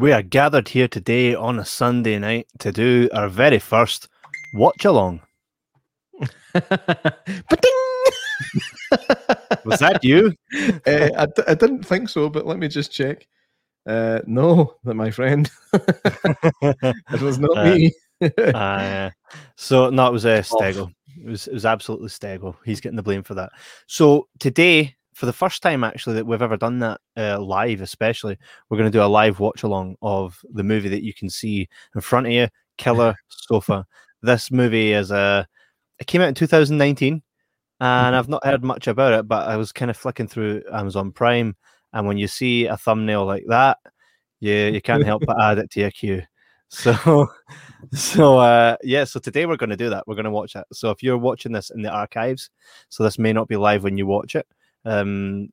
[0.00, 4.08] We are gathered here today on a Sunday night to do our very first
[4.54, 5.20] watch along.
[6.54, 6.62] Was
[9.78, 10.32] that you?
[10.86, 13.28] uh, I, d- I didn't think so, but let me just check.
[13.86, 15.50] Uh, no, that my friend.
[15.74, 17.92] it was not Uh, me.
[18.54, 19.10] uh,
[19.56, 20.90] so no, it was uh, Stego.
[21.22, 22.56] It was it was absolutely Stego.
[22.64, 23.50] He's getting the blame for that.
[23.86, 28.38] So today, for the first time actually that we've ever done that uh, live, especially,
[28.70, 31.68] we're going to do a live watch along of the movie that you can see
[31.94, 32.48] in front of you,
[32.78, 33.86] Killer Sofa.
[34.22, 35.46] This movie is a.
[35.98, 37.22] It came out in 2019,
[37.80, 41.12] and I've not heard much about it, but I was kind of flicking through Amazon
[41.12, 41.54] Prime,
[41.92, 43.76] and when you see a thumbnail like that,
[44.40, 46.22] you you can't help but add it to your queue.
[46.72, 47.26] So,
[47.92, 49.02] so uh, yeah.
[49.02, 50.04] So today we're going to do that.
[50.06, 50.64] We're going to watch it.
[50.72, 52.48] So if you're watching this in the archives,
[52.88, 54.46] so this may not be live when you watch it.
[54.84, 55.50] Um,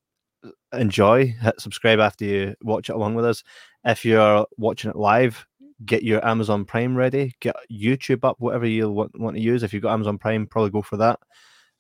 [0.74, 1.28] enjoy.
[1.42, 3.44] Hit subscribe after you watch it along with us.
[3.84, 5.46] If you're watching it live,
[5.86, 7.34] get your Amazon Prime ready.
[7.40, 9.64] Get YouTube up, whatever you want, want to use.
[9.64, 11.20] If you've got Amazon Prime, probably go for that.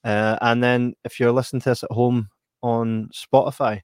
[0.04, 2.30] Uh, and then if you're listening to us at home
[2.62, 3.82] on Spotify,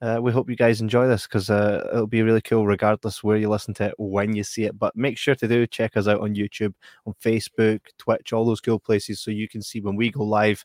[0.00, 3.36] uh, we hope you guys enjoy this because uh, it'll be really cool regardless where
[3.36, 4.78] you listen to it when you see it.
[4.78, 8.60] But make sure to do check us out on YouTube, on Facebook, Twitch, all those
[8.60, 10.64] cool places so you can see when we go live.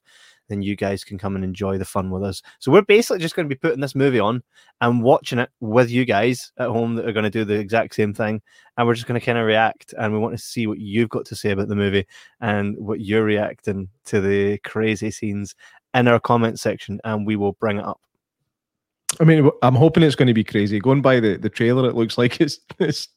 [0.50, 2.42] Then you guys can come and enjoy the fun with us.
[2.60, 4.44] So we're basically just going to be putting this movie on
[4.82, 7.96] and watching it with you guys at home that are going to do the exact
[7.96, 8.42] same thing,
[8.78, 9.94] and we're just going to kind of react.
[9.98, 12.06] And we want to see what you've got to say about the movie
[12.42, 15.56] and what you're reacting to the crazy scenes
[15.94, 18.00] in our comment section, and we will bring it up.
[19.20, 20.80] I mean, I'm hoping it's going to be crazy.
[20.80, 23.08] Going by the, the trailer, it looks like it's it's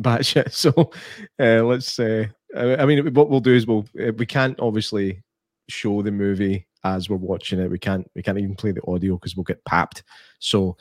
[0.00, 0.52] batshit.
[0.52, 0.90] So
[1.38, 1.98] uh, let's.
[1.98, 2.26] Uh,
[2.56, 5.22] I mean, what we'll do is we'll uh, we can't obviously
[5.70, 7.70] show the movie as we're watching it.
[7.70, 10.02] We can't we can't even play the audio because we'll get papped.
[10.38, 10.76] So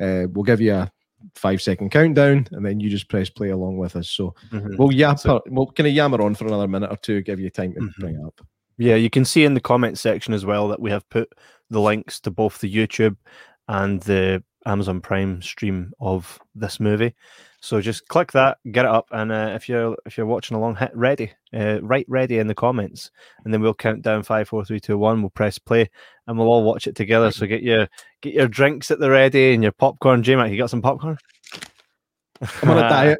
[0.00, 0.92] uh, we'll give you a
[1.36, 4.10] five second countdown, and then you just press play along with us.
[4.10, 4.76] So Mhm.
[4.76, 7.48] we'll yammer, So- we'll kind of yammer on for another minute or two, give you
[7.50, 7.94] time to Mhm.
[7.98, 8.40] bring it up.
[8.78, 11.32] Yeah, you can see in the comment section as well that we have put
[11.70, 13.16] the links to both the YouTube
[13.68, 17.14] and the Amazon Prime stream of this movie.
[17.62, 20.74] So just click that, get it up, and uh, if you're if you're watching along,
[20.74, 23.12] hit ready, uh, write ready in the comments,
[23.44, 25.22] and then we'll count down five, four, three, two, one.
[25.22, 25.88] We'll press play,
[26.26, 27.30] and we'll all watch it together.
[27.30, 27.88] So get your
[28.20, 30.24] get your drinks at the ready and your popcorn.
[30.24, 31.18] J Mac, you got some popcorn?
[32.62, 33.18] I'm on a diet.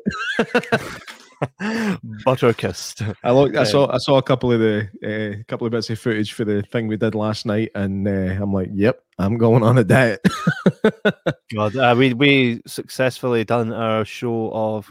[2.25, 3.03] Butter kissed.
[3.23, 3.57] I looked.
[3.57, 3.93] I saw.
[3.93, 6.89] I saw a couple of the uh, couple of bits of footage for the thing
[6.89, 10.21] we did last night, and uh, I'm like, "Yep, I'm going on a diet."
[11.55, 14.91] God, uh, we we successfully done our show of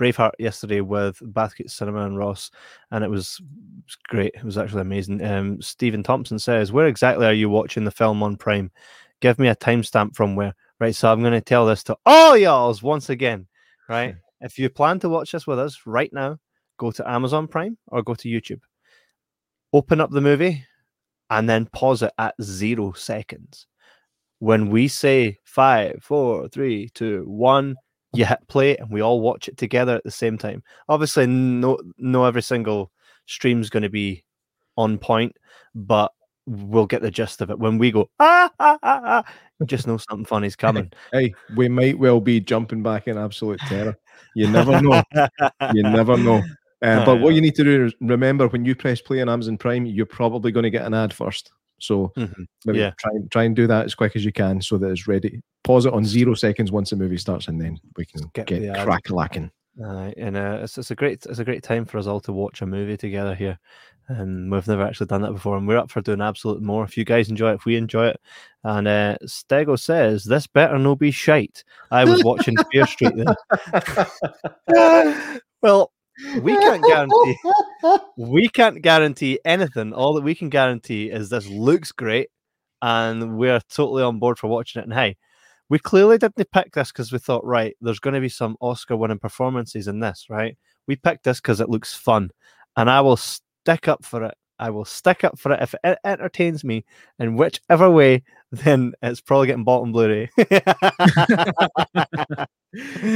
[0.00, 2.50] Braveheart yesterday with Bathgate Cinema and Ross,
[2.90, 4.34] and it was, it was great.
[4.34, 5.24] It was actually amazing.
[5.24, 8.70] Um, Stephen Thompson says, "Where exactly are you watching the film on Prime?
[9.20, 12.36] Give me a timestamp from where." Right, so I'm going to tell this to all
[12.36, 13.46] y'all's once again.
[13.88, 16.38] Right, if you plan to watch this with us right now,
[16.78, 18.60] go to Amazon Prime or go to YouTube.
[19.72, 20.64] Open up the movie,
[21.30, 23.66] and then pause it at zero seconds
[24.42, 27.76] when we say five, four, three, two, one,
[28.12, 30.64] you hit play and we all watch it together at the same time.
[30.88, 32.90] Obviously, no, no, every single
[33.26, 34.24] stream's going to be
[34.76, 35.36] on point,
[35.76, 36.10] but
[36.46, 37.58] we'll get the gist of it.
[37.60, 40.90] When we go ah ah ah, ah just know something funny's coming.
[41.12, 43.96] hey, we might well be jumping back in absolute terror.
[44.34, 45.04] You never know.
[45.72, 46.42] you never know.
[46.82, 49.56] Uh, but what you need to do is remember when you press play on Amazon
[49.56, 51.52] Prime, you're probably going to get an ad first.
[51.82, 52.46] So Mhm.
[52.64, 52.92] maybe Yeah.
[52.98, 55.42] try try and do that as quick as you can so that it's ready.
[55.64, 58.82] Pause it on zero seconds once the movie starts, and then we can Get get,
[58.84, 59.50] crack lacking.
[59.84, 62.32] Aye, and uh, it's, it's a great it's a great time for us all to
[62.32, 63.58] watch a movie together here,
[64.08, 66.84] and we've never actually done that before, and we're up for doing absolute more.
[66.84, 68.20] If you guys enjoy it, if we enjoy it,
[68.64, 71.64] and uh, Stego says this better no be shite.
[71.90, 73.34] I was watching Fear Street then.
[75.62, 75.90] well,
[76.40, 77.36] we can't guarantee
[78.16, 79.92] we can't guarantee anything.
[79.92, 82.28] All that we can guarantee is this looks great,
[82.80, 84.84] and we're totally on board for watching it.
[84.84, 85.16] And hey,
[85.68, 89.18] we clearly didn't pick this because we thought, right, there's going to be some Oscar-winning
[89.18, 90.56] performances in this, right?
[90.86, 92.30] We picked this because it looks fun,
[92.76, 94.34] and I will stick up for it.
[94.58, 96.84] I will stick up for it if it entertains me
[97.18, 98.22] in whichever way.
[98.52, 100.28] Then it's probably getting bought on Blu-ray.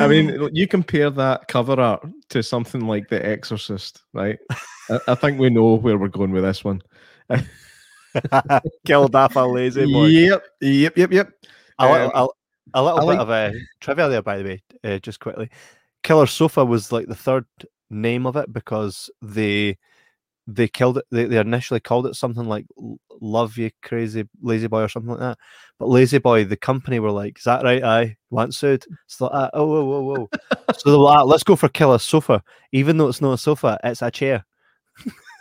[0.00, 4.38] I mean, you compare that cover art to something like The Exorcist, right?
[4.88, 6.80] I, I think we know where we're going with this one.
[8.86, 10.06] killed off a lazy boy.
[10.06, 11.32] Yep, yep, yep, yep.
[11.78, 12.28] A little, Um,
[12.74, 15.50] a, a little I bit of a trivia there, by the way, uh, just quickly.
[16.02, 17.44] Killer Sofa was like the third
[17.90, 19.76] name of it because they
[20.46, 21.06] they killed it.
[21.10, 22.66] They, they initially called it something like
[23.20, 25.38] "Love You Crazy Lazy Boy" or something like that.
[25.78, 27.82] But La-Z-Boy, the company were like, "Is that right?
[27.82, 30.28] Aye, want sued." So like, ah, oh, whoa, whoa, whoa.
[30.76, 33.78] so they're like, "Ah, let's go for Killer Sofa, even though it's not a sofa,
[33.82, 34.44] it's a chair.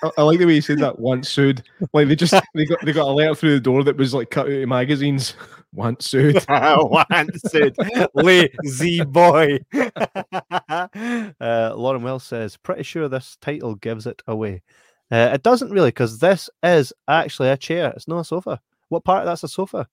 [0.04, 1.00] I, I like the way you said that.
[1.00, 1.64] Once sued,
[1.94, 4.30] like they just they got they got a letter through the door that was like
[4.30, 5.36] cut out of magazines.
[5.74, 6.42] Once sued.
[6.48, 7.76] want sued,
[8.14, 9.60] La-Z-Boy.
[9.74, 14.62] uh, Lauren Wells says, "Pretty sure this title gives it away."
[15.12, 17.94] Uh, it doesn't really, because this is actually a chair.
[17.96, 18.60] It's not a sofa.
[18.90, 19.88] What part of that's a sofa?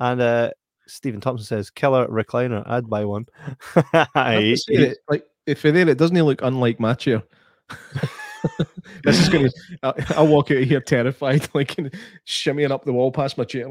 [0.00, 0.50] And uh,
[0.86, 2.62] Stephen Thompson says, "Killer recliner.
[2.66, 3.26] I'd buy one."
[3.92, 7.22] I I, that, like if you're there, it doesn't he look unlike my chair.
[9.04, 9.50] this is gonna.
[9.82, 11.76] I'll, I'll walk out of here terrified, like
[12.26, 13.68] shimmying up the wall past my chair.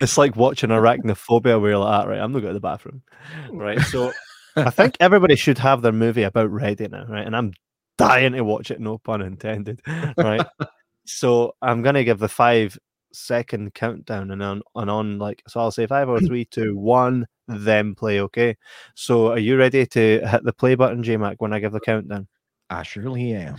[0.00, 3.02] it's like watching arachnophobia where you're like, ah, right, I'm not going to the bathroom.
[3.50, 3.80] Right.
[3.80, 4.12] So
[4.56, 7.26] I think everybody should have their movie about ready now, right?
[7.26, 7.52] And I'm
[8.00, 9.80] dying to watch it, no pun intended.
[10.16, 10.46] Right.
[11.06, 12.78] so I'm gonna give the five
[13.12, 17.26] second countdown and on and on like so I'll say five, four, three, two, one,
[17.48, 18.56] then play, okay?
[18.94, 21.80] So are you ready to hit the play button, J Mac, when I give the
[21.80, 22.28] countdown?
[22.68, 23.56] I surely am.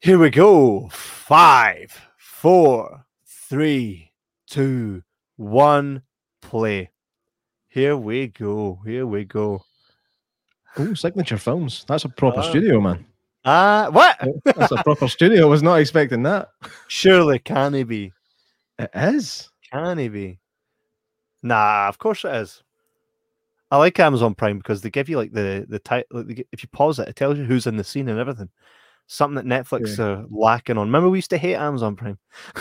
[0.00, 0.88] Here we go.
[0.92, 4.12] Five, four, three,
[4.48, 5.02] two,
[5.36, 6.02] one,
[6.42, 6.90] play.
[7.68, 8.80] Here we go.
[8.84, 9.62] Here we go.
[10.76, 11.84] Oh, signature films.
[11.88, 12.48] That's a proper Ah.
[12.50, 13.04] studio, man.
[13.44, 14.18] Ah, what?
[14.44, 15.42] That's a proper studio.
[15.42, 16.48] I was not expecting that.
[16.88, 18.12] Surely can he be?
[18.78, 19.50] It is.
[19.72, 20.38] Can he be?
[21.42, 22.62] Nah, of course it is.
[23.70, 26.24] I like Amazon Prime because they give you like the the title.
[26.24, 28.48] Like if you pause it, it tells you who's in the scene and everything.
[29.06, 30.88] Something that Netflix are lacking on.
[30.88, 32.18] Remember, we used to hate Amazon Prime.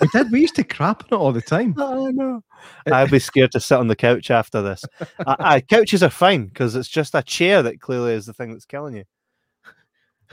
[0.00, 0.32] We did.
[0.32, 1.74] We used to crap on it all the time.
[1.78, 2.42] Oh know.
[2.90, 4.84] I'd be scared to sit on the couch after this.
[5.26, 8.52] I, I, couches are fine because it's just a chair that clearly is the thing
[8.52, 9.04] that's killing you.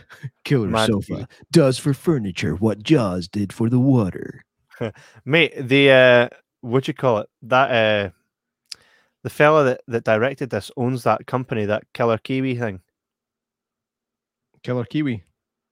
[0.46, 4.44] Killer sofa does for furniture what Jaws did for the water.
[5.26, 6.30] Mate, the uh
[6.62, 7.30] what you call it?
[7.44, 8.10] That uh
[9.24, 12.82] the fella that, that directed this owns that company, that Killer Kiwi thing.
[14.64, 15.24] Killer Kiwi.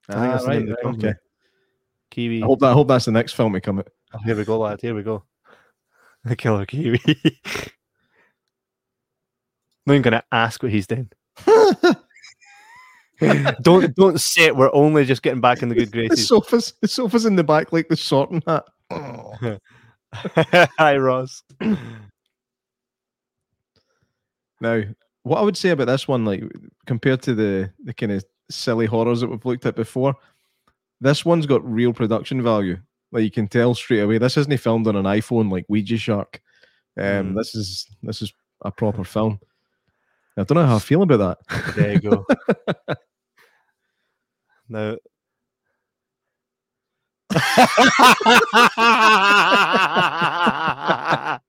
[0.08, 1.10] I think that's the name of the company.
[1.10, 1.18] okay.
[2.12, 2.44] Kiwi.
[2.44, 2.70] I hope that.
[2.70, 3.90] I hope that's the next film we come out.
[4.14, 4.82] Oh, here we go, lad.
[4.82, 5.24] Here we go.
[6.24, 7.00] The Killer Kiwi.
[9.86, 11.10] not even gonna ask what he's doing.
[13.62, 14.56] don't don't say it.
[14.56, 16.28] We're only just getting back in the good the graces.
[16.28, 16.74] sofas.
[16.82, 18.66] The sofas in the back, like the sorting hat.
[18.92, 19.34] Oh.
[20.14, 21.44] Hi, Ross.
[24.62, 24.82] Now,
[25.24, 26.44] what I would say about this one, like
[26.86, 30.16] compared to the the kind of silly horrors that we've looked at before,
[31.00, 32.78] this one's got real production value.
[33.12, 36.42] Like you can tell straight away, this isn't filmed on an iPhone like Ouija Shark.
[36.98, 37.38] Um, Mm.
[37.38, 38.34] This is this is
[38.66, 39.40] a proper film.
[40.38, 41.76] I don't know how I feel about that.
[41.76, 42.26] There you go.
[44.70, 44.96] Now.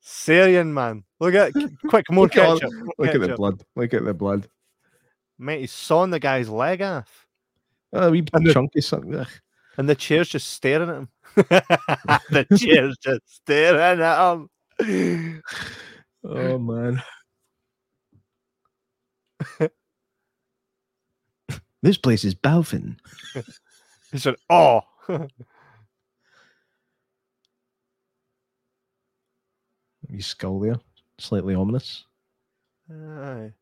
[0.00, 1.04] Syrian man.
[1.18, 1.52] Look at
[1.88, 2.72] quick more Look at ketchup.
[2.72, 3.62] more Look at the blood.
[3.76, 4.48] Look at the blood.
[5.38, 7.26] Mate, he's sawing the guy's leg off.
[7.92, 9.24] A wee And the- chunky something.
[9.76, 11.08] And the chair's just staring at him.
[11.36, 14.50] the chair's just staring at him.
[16.24, 17.02] Oh man.
[21.82, 22.96] this place is Balfin.
[24.12, 24.82] He said, Oh.
[30.08, 30.76] Wee skull there.
[31.18, 32.04] Slightly ominous.
[32.90, 33.52] Aye.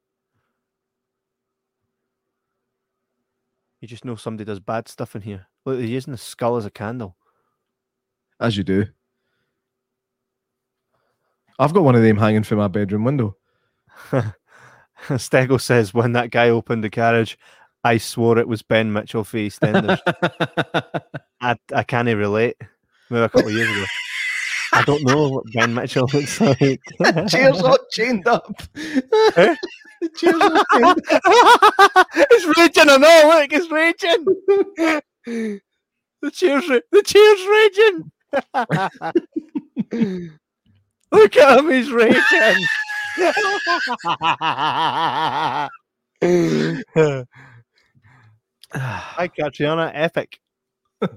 [3.80, 5.46] You just know somebody does bad stuff in here.
[5.64, 7.16] Look, they're using the skull as a candle.
[8.40, 8.86] As you do.
[11.58, 13.36] I've got one of them hanging from my bedroom window.
[15.08, 17.38] Stego says, when that guy opened the carriage,
[17.84, 19.98] I swore it was Ben Mitchell for EastEnders.
[21.40, 22.56] I, I can't relate.
[23.10, 23.84] Maybe a couple of years ago.
[24.72, 26.80] I don't know what Ben Mitchell looks like.
[27.28, 28.52] Cheers all chained up.
[28.76, 29.54] Eh?
[30.00, 30.98] the chairs all chained up.
[32.30, 33.22] it's raging, I know.
[33.40, 34.24] Look, it's raging.
[36.20, 37.46] the chair's ra- the chair's
[39.92, 40.38] raging.
[41.12, 42.64] Look at him, he's raging.
[48.72, 50.40] Hi, Catriona, epic.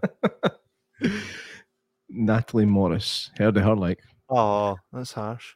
[2.10, 3.30] Natalie Morris.
[3.38, 4.00] Heard of her like.
[4.30, 5.56] Oh, that's harsh.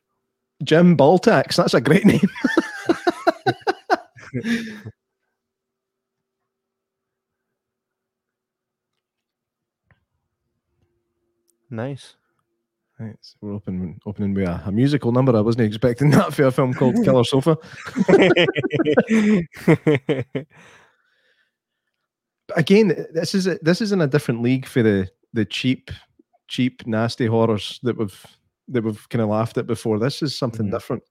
[0.63, 1.55] Jim Baltax.
[1.55, 2.21] That's a great name.
[11.69, 12.15] Nice.
[13.05, 15.35] Right, so we're opening opening with a, a, musical number.
[15.37, 17.55] I wasn't expecting that for a film called Killer Sofa.
[22.55, 25.91] Again, this is a, this is in a different league for the the cheap,
[26.47, 28.25] cheap, nasty horrors that we've
[28.69, 29.99] that we've kind of laughed at before.
[29.99, 30.71] This is something mm.
[30.71, 31.03] different.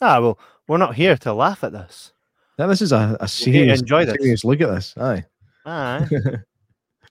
[0.00, 0.38] Ah, well,
[0.68, 2.14] we're not here to laugh at this.
[2.58, 4.16] Now, this is a, a serious, enjoy this.
[4.18, 4.94] serious look at this.
[4.96, 5.24] Aye.
[5.66, 6.08] Aye.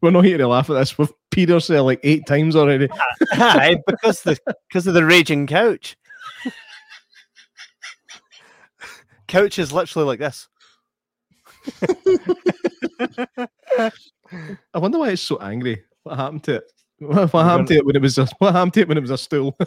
[0.04, 0.98] we're not here to laugh at this.
[0.98, 2.90] We've peed ourselves like eight times already.
[3.32, 5.96] Aye, because the because of the raging couch.
[9.30, 10.50] couch is literally like this.
[14.74, 15.82] I wonder why it's so angry.
[16.04, 16.66] What happened to it?
[17.00, 19.02] What, what happened to it when it was a what happened to it when it
[19.02, 19.58] was a stool?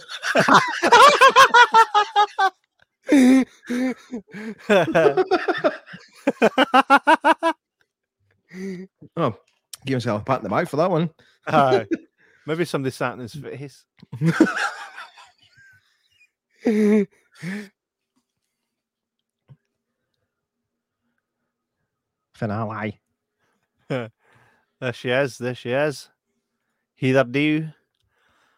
[9.16, 9.34] oh,
[9.86, 11.10] give himself a pat in the back for that one.
[11.46, 11.84] Uh,
[12.46, 13.84] maybe somebody sat in his face.
[22.34, 23.00] Finale.
[23.88, 24.10] there
[24.92, 25.38] she is.
[25.38, 26.10] There she is.
[27.00, 27.68] Heather do.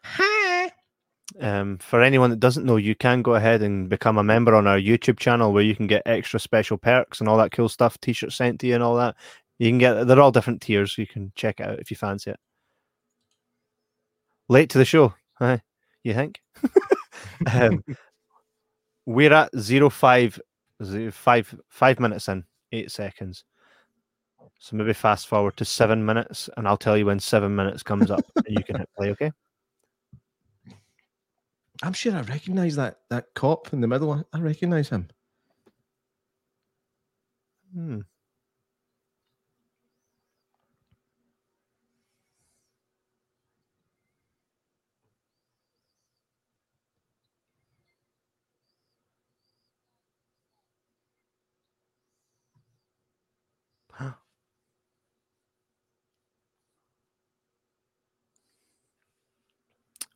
[0.03, 0.71] Hi.
[1.39, 4.67] Um, for anyone that doesn't know, you can go ahead and become a member on
[4.67, 7.99] our YouTube channel where you can get extra special perks and all that cool stuff,
[8.01, 9.15] t-shirts sent to you and all that.
[9.59, 10.97] You can get they're all different tiers.
[10.97, 12.39] You can check it out if you fancy it.
[14.47, 15.57] Late to the show, huh?
[16.03, 16.41] You think?
[17.53, 17.83] um,
[19.05, 20.39] we're at zero five,
[20.83, 23.43] zero five five minutes in, eight seconds.
[24.59, 28.09] So maybe fast forward to seven minutes, and I'll tell you when seven minutes comes
[28.09, 29.09] up, and you can hit play.
[29.11, 29.31] Okay.
[31.83, 34.25] I'm sure I recognise that that cop in the middle.
[34.33, 35.09] I recognise him.
[37.73, 37.99] Hmm.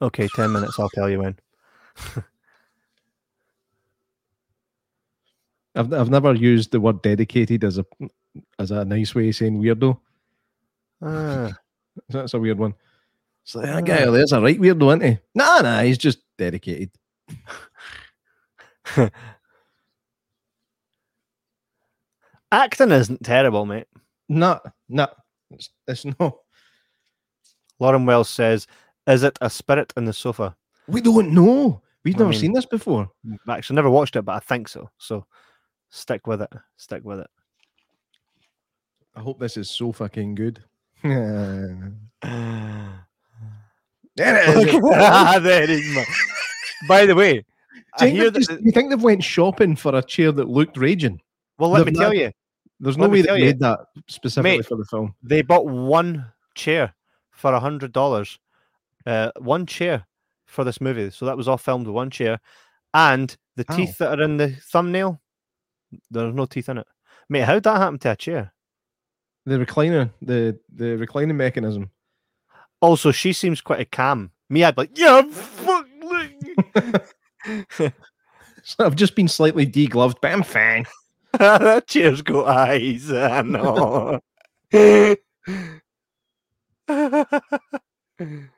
[0.03, 0.77] Okay, 10 minutes.
[0.77, 1.39] I'll tell you when.
[5.75, 7.85] I've I've never used the word dedicated as a
[8.59, 9.97] as a nice way of saying weirdo.
[11.01, 11.53] Ah.
[12.09, 12.73] That's a weird one.
[13.45, 15.19] So that guy there's a right weirdo, isn't he?
[15.33, 16.91] Nah, nah, he's just dedicated.
[22.51, 23.87] Acting isn't terrible, mate.
[24.27, 25.07] No, no,
[25.49, 26.41] it's, it's no.
[27.79, 28.67] Lauren Wells says
[29.07, 30.55] is it a spirit in the sofa?
[30.87, 31.81] We don't know.
[32.03, 33.09] We've never mean, seen this before.
[33.25, 34.89] Mm, actually, never watched it, but I think so.
[34.97, 35.25] So
[35.89, 36.51] stick with it.
[36.75, 37.29] Stick with it.
[39.15, 40.63] I hope this is so fucking good.
[41.03, 41.93] there
[44.15, 44.81] it is.
[45.43, 46.07] there it is.
[46.87, 47.45] By the way,
[47.99, 51.21] I hear that just, you think they've went shopping for a chair that looked raging?
[51.57, 52.31] Well, let they've me tell you.
[52.79, 55.15] There's no way they made that specifically Mate, for the film.
[55.23, 56.93] They bought one chair
[57.31, 58.39] for a hundred dollars
[59.05, 60.05] uh, one chair
[60.45, 61.09] for this movie.
[61.09, 62.39] So that was all filmed with one chair.
[62.93, 63.75] And the oh.
[63.75, 65.21] teeth that are in the thumbnail,
[66.11, 66.87] there's no teeth in it.
[67.29, 68.53] Mate, how'd that happen to a chair?
[69.45, 71.91] The recliner, the the reclining mechanism.
[72.81, 74.31] Also, she seems quite a calm.
[74.49, 75.87] Me, I'd be like, yeah, fuck.
[77.69, 77.91] so
[78.79, 80.85] I've just been slightly degloved, but I'm fine.
[81.39, 83.11] that chair's got eyes.
[83.11, 84.19] I know.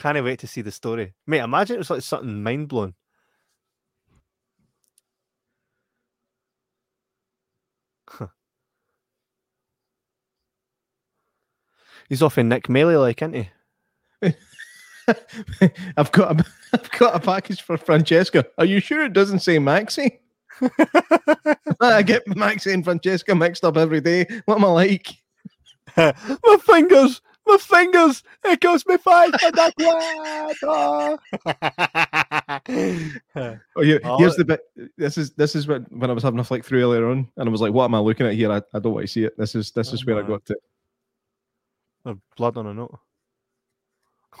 [0.00, 1.12] Can't wait to see the story.
[1.26, 2.94] Mate, imagine it was like something mind blowing.
[12.08, 13.50] He's off in Nick Maley, like, isn't he?
[15.98, 18.46] I've got a, I've got a package for Francesca.
[18.56, 20.18] Are you sure it doesn't say Maxi?
[21.80, 24.26] I get Maxi and Francesca mixed up every day.
[24.46, 25.08] What am I like?
[25.96, 28.22] My fingers my fingers.
[28.44, 29.74] It cost me five that
[33.76, 34.60] oh, here, here's the bit.
[34.96, 37.48] This is this is when, when I was having a flick through earlier on, and
[37.48, 38.50] I was like, "What am I looking at here?
[38.50, 40.24] I, I don't want to see it." This is this oh, is oh, where man.
[40.24, 40.56] I got to.
[42.06, 42.98] Oh, blood on a note.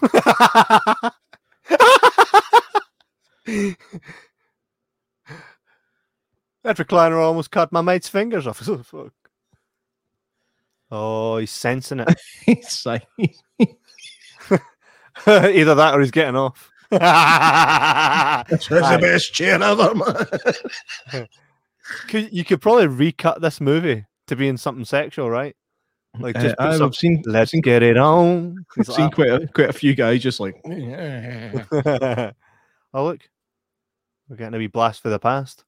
[6.62, 8.66] that recliner almost cut my mate's fingers off.
[10.90, 12.20] Oh, he's sensing it.
[12.46, 13.06] he's like,
[15.26, 16.70] either that or he's getting off.
[16.90, 21.28] That's the best chair ever, man.
[22.08, 25.54] Could, you could probably recut this movie to be in something sexual, right?
[26.18, 28.64] Like Uh, just put I've seen let's seen, get it on.
[28.78, 32.34] I've He's seen quite a, quite a few guys just like oh
[33.04, 33.20] look,
[34.28, 35.64] we're getting a wee blast for the past.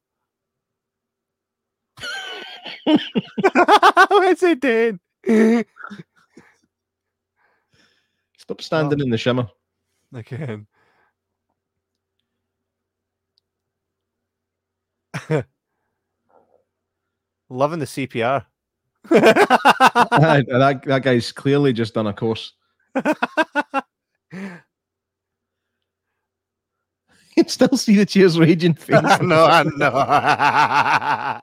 [2.85, 4.99] What's it doing?
[8.37, 9.49] Stop standing in the shimmer.
[10.13, 10.67] Again.
[17.49, 18.45] Loving the CPR.
[19.11, 22.53] That that guy's clearly just done a course.
[27.35, 29.01] You can still see the cheers raging face.
[29.23, 31.41] no, I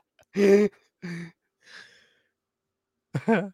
[3.26, 3.50] know.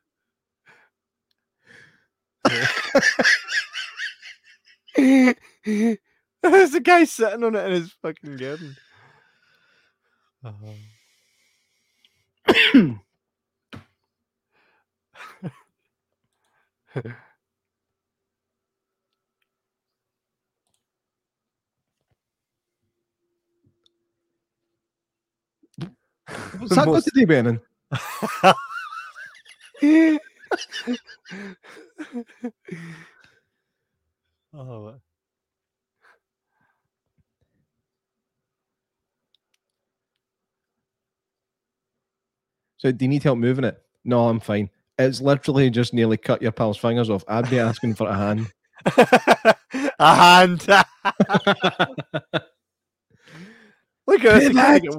[6.42, 8.76] There's a guy sitting on it in his fucking garden.
[10.44, 10.72] Uh-huh.
[26.59, 27.61] What's that got to do, Benin?
[34.55, 34.95] oh,
[42.79, 43.81] So, do you need help moving it?
[44.05, 44.71] No, I'm fine.
[44.99, 47.25] It's literally just nearly cut your pal's fingers off.
[47.29, 48.53] I'd be asking for a hand.
[49.99, 50.61] a hand.
[54.07, 54.49] Look at this.
[54.49, 54.55] Pivot.
[54.55, 54.95] guy get-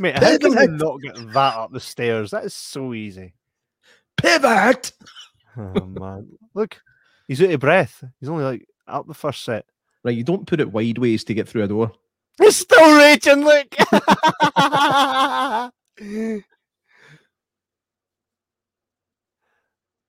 [0.00, 2.32] Mate, how can you not get that up the stairs?
[2.32, 3.32] That is so easy.
[4.16, 4.92] Pivot.
[5.56, 6.80] Oh man, look,
[7.28, 8.02] he's out of breath.
[8.20, 9.66] He's only like up the first set.
[10.02, 11.92] Right, you don't put it wide ways to get through a door.
[12.38, 13.44] He's still raging.
[13.44, 13.74] Look.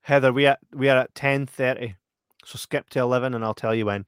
[0.02, 1.96] Heather, we at we are at ten thirty.
[2.46, 4.06] So skip to eleven, and I'll tell you when.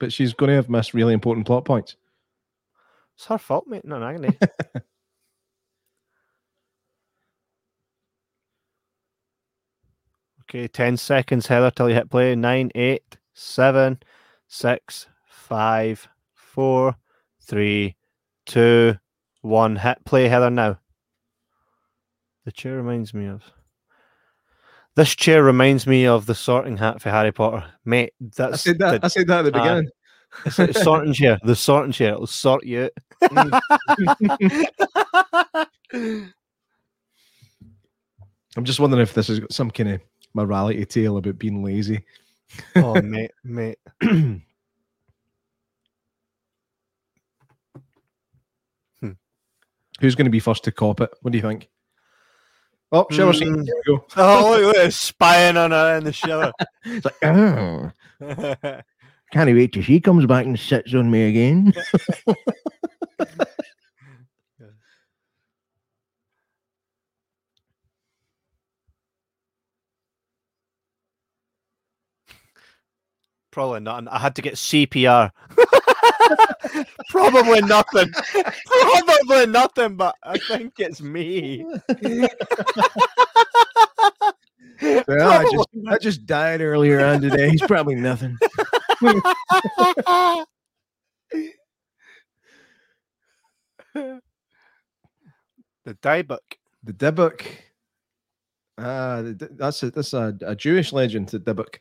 [0.00, 1.96] But she's going to have missed really important plot points.
[3.16, 3.84] It's her fault, mate.
[3.84, 4.38] No, not agony.
[10.48, 12.34] okay, ten seconds, Heather, till you hit play.
[12.34, 13.98] Nine, eight, seven,
[14.46, 16.96] six, five, four,
[17.42, 17.96] three,
[18.46, 18.94] two,
[19.42, 19.76] one.
[19.76, 20.50] Hit play, Heather.
[20.50, 20.78] Now.
[22.44, 23.42] The chair reminds me of.
[24.96, 28.14] This chair reminds me of the sorting hat for Harry Potter, mate.
[28.20, 29.00] I That's said that.
[29.00, 29.62] the- I said that at the Aye.
[29.62, 29.90] beginning.
[30.46, 31.38] it's a sorting chair.
[31.44, 32.14] The sorting chair.
[32.14, 32.92] It'll sort you out.
[38.56, 40.00] I'm just wondering if this has got some kind of
[40.34, 42.04] morality tale about being lazy.
[42.76, 43.78] oh, mate, mate.
[50.00, 51.10] Who's going to be first to cop it?
[51.22, 51.68] What do you think?
[52.92, 53.54] Oh, shower scene.
[53.54, 53.64] Mm.
[53.64, 54.06] Here we go.
[54.16, 56.52] Oh, look, look, spying on her in the shower.
[56.84, 57.90] It's like, oh,
[59.32, 61.74] can't wait till she comes back and sits on me again.
[73.58, 74.06] Probably not.
[74.06, 75.32] I had to get CPR.
[77.10, 78.08] Probably nothing.
[78.66, 81.66] Probably nothing, but I think it's me.
[84.80, 87.50] Yeah, I just, I just died earlier on today.
[87.50, 88.38] He's probably nothing.
[89.00, 90.46] the
[96.00, 96.44] die book.
[96.84, 97.42] The Dybbuk.
[98.78, 101.30] Ah, the that's a, that's a, a Jewish legend.
[101.30, 101.78] The Dybbuk.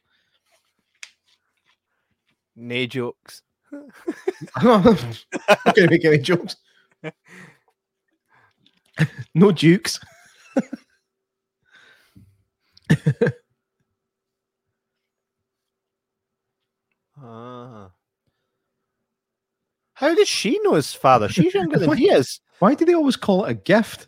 [2.57, 3.43] Nay jokes.
[3.71, 6.55] I'm not gonna make any jokes.
[9.35, 9.99] no dukes.
[17.21, 17.91] Ah.
[19.93, 21.27] How does she know his father?
[21.27, 22.39] She's younger than he is.
[22.59, 24.07] Why do they always call it a gift?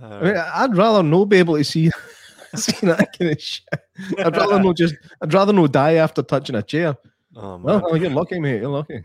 [0.00, 1.90] I Uh, mean, I'd rather not be able to see,
[2.54, 3.64] see that kind of shit.
[4.18, 4.94] I'd rather not just.
[5.20, 6.96] I'd rather not die after touching a chair.
[7.38, 7.62] Oh, man.
[7.62, 8.60] Well, oh, you're lucky, mate.
[8.60, 9.02] You're lucky.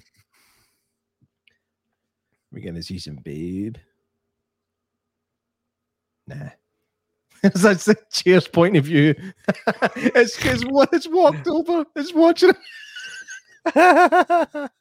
[2.51, 3.77] We're gonna see some babe.
[6.27, 6.49] Nah.
[7.41, 9.15] That's the chair's point of view.
[9.95, 11.85] it's it's what it's walked over.
[11.95, 12.51] It's watching.
[12.51, 12.57] it.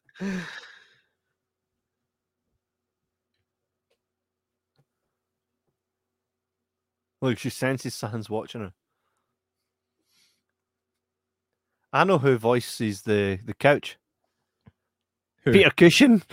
[7.20, 8.72] Look, she senses something's watching her.
[11.92, 13.98] I know who voices the, the couch.
[15.44, 15.52] Who?
[15.52, 16.22] Peter Cushing.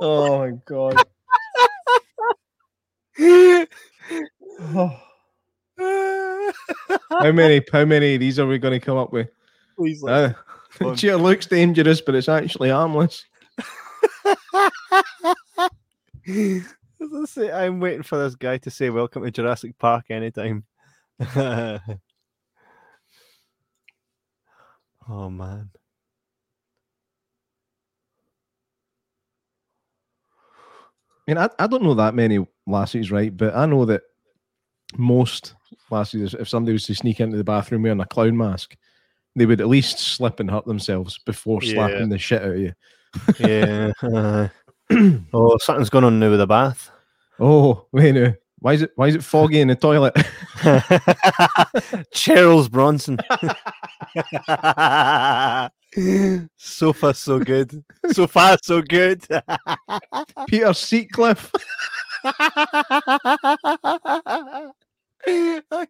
[0.00, 1.04] oh my god.
[4.60, 5.00] Oh.
[7.10, 9.28] How many how many of these are we going to come up with?
[9.76, 10.32] Please, Uh,
[10.70, 10.94] Fun.
[10.96, 13.24] cheer looks dangerous, but it's actually harmless.
[17.26, 20.64] Say I'm waiting for this guy to say welcome to Jurassic Park anytime.
[21.36, 21.80] oh
[25.30, 25.70] man.
[31.26, 33.34] I mean, I, I don't know that many lassies, right?
[33.34, 34.02] But I know that
[34.96, 35.54] most
[35.90, 38.76] lassies, if somebody was to sneak into the bathroom wearing a clown mask,
[39.34, 41.74] they would at least slip and hurt themselves before Yeah.
[41.74, 42.72] slapping the shit out of you.
[43.38, 43.92] Yeah.
[45.32, 46.90] oh, something's going on now with the bath.
[47.40, 48.34] Oh, wait now.
[48.60, 50.14] Why is it why is it foggy in the toilet?
[52.14, 53.18] Charles Bronson.
[56.56, 57.84] so far, so good.
[58.12, 59.22] So far, so good.
[60.48, 61.50] Peter Seatcliffe.
[62.24, 63.20] I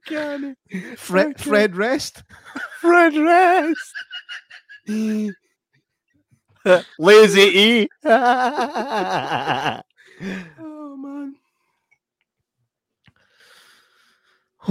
[0.06, 0.56] can't.
[0.96, 1.42] Fred Okay.
[1.42, 2.22] Fred Rest.
[2.80, 3.94] Fred Rest.
[6.98, 7.88] Lazy E.
[10.58, 11.36] Oh man.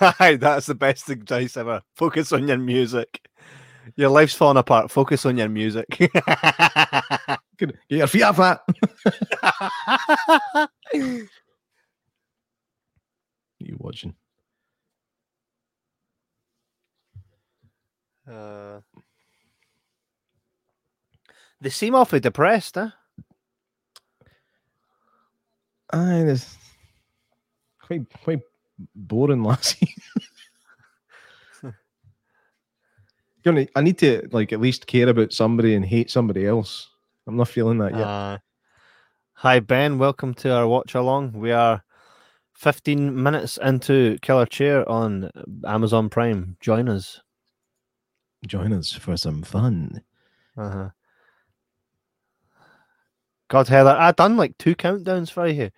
[0.00, 1.80] Aye, that's the best advice ever.
[1.94, 3.20] Focus on your music.
[3.94, 4.90] Your life's falling apart.
[4.90, 5.86] Focus on your music.
[7.58, 8.60] Get your feet off that.
[10.92, 11.28] you
[13.78, 14.14] watching?
[18.30, 18.80] Uh,
[21.60, 22.90] they seem awfully depressed, huh?
[25.92, 26.56] Aye, there's
[27.80, 28.40] quite quite
[28.94, 29.94] boring lassie.
[33.44, 36.88] Gonna- I need to like at least care about somebody and hate somebody else.
[37.26, 38.00] I'm not feeling that yet.
[38.06, 38.38] Uh,
[39.34, 39.98] hi, Ben.
[39.98, 41.32] Welcome to our watch along.
[41.32, 41.84] We are
[42.54, 45.30] 15 minutes into Killer Chair on
[45.64, 46.56] Amazon Prime.
[46.60, 47.20] Join us.
[48.46, 50.02] Join us for some fun.
[50.56, 50.88] Uh-huh.
[53.48, 55.70] God, Heather, I done like two countdowns for you.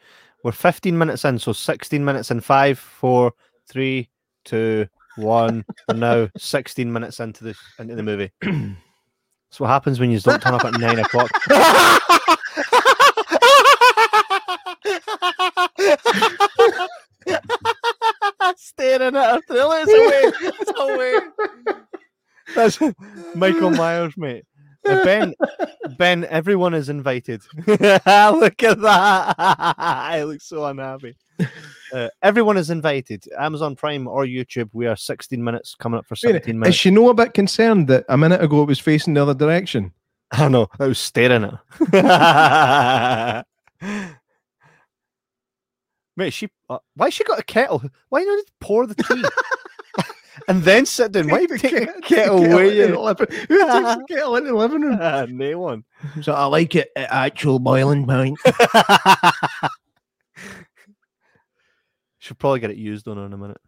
[0.42, 3.32] We're 15 minutes in, so 16 minutes in five, four,
[3.68, 4.08] three,
[4.44, 5.64] two, one.
[5.88, 8.30] We're now 16 minutes into the into the movie.
[8.40, 11.30] That's what happens when you don't turn up at nine o'clock.
[18.56, 19.72] Staring at her thrill.
[19.72, 20.32] It's away.
[20.60, 21.18] It's away.
[22.54, 22.78] That's
[23.34, 24.44] Michael Myers, mate.
[24.88, 25.34] Uh, ben,
[25.96, 27.42] Ben, everyone is invited.
[27.66, 29.34] Look at that.
[29.78, 31.14] I look so unhappy.
[31.92, 33.24] Uh, everyone is invited.
[33.38, 34.70] Amazon Prime or YouTube.
[34.72, 36.76] We are 16 minutes coming up for Wait, 17 Is minutes.
[36.76, 39.92] she no a bit concerned that a minute ago it was facing the other direction?
[40.30, 40.68] I know.
[40.78, 41.54] I was staring at
[41.92, 43.44] her.
[46.16, 46.48] Mate, she.
[46.68, 47.82] Uh, why she got a kettle?
[48.08, 49.22] Why not pour the tea
[50.48, 51.28] and then sit down?
[51.28, 52.68] Why you take the kettle away?
[52.70, 54.98] into You the living- Who takes the kettle into the living room?
[55.00, 55.84] uh, no one.
[56.22, 58.38] So I like it at actual boiling point.
[62.18, 63.60] Should probably get it used on her in a minute.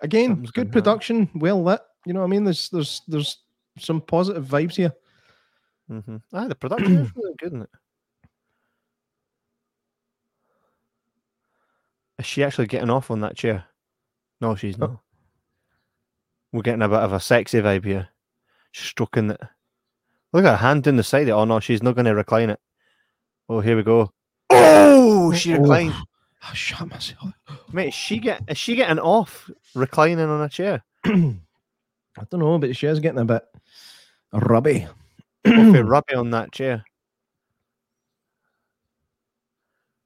[0.00, 0.82] Again, Something's good gonna happen.
[0.82, 1.80] production, well lit.
[2.06, 2.44] You know what I mean?
[2.44, 3.38] There's there's there's
[3.78, 4.92] some positive vibes here.
[5.90, 6.16] Mm-hmm.
[6.32, 7.70] Ah, the production is really good, isn't it?
[12.18, 13.64] Is she actually getting off on that chair?
[14.40, 14.86] No, she's Oh.
[14.86, 14.98] not.
[16.52, 18.08] We're getting a bit of a sexy vibe here.
[18.72, 19.40] She's stroking it.
[20.32, 21.22] Look at her hand in the side.
[21.22, 21.32] of it.
[21.32, 22.60] Oh no, she's not going to recline it.
[23.48, 24.12] Oh, here we go.
[24.50, 25.58] Oh, oh she Oh.
[25.60, 25.94] reclined.
[26.42, 27.32] I shot myself.
[27.72, 30.82] Mate, is she get is she getting off reclining on a chair?
[31.04, 31.10] I
[32.30, 33.42] don't know, but she is getting a bit
[34.32, 34.86] rubby.
[35.44, 36.84] Rubby on that chair.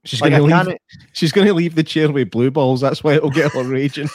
[0.05, 0.77] She's Like, gonna I leave.
[1.13, 2.81] She's gonna leave the chair with blue balls.
[2.81, 4.09] That's why it'll get her raging.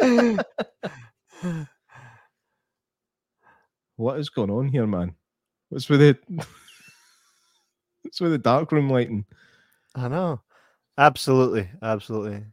[3.96, 5.14] what is going on here, man?
[5.68, 6.18] What's with it?
[8.02, 9.24] What's with the dark room lighting?
[9.94, 10.40] I know.
[10.98, 11.68] Absolutely.
[11.80, 12.44] Absolutely.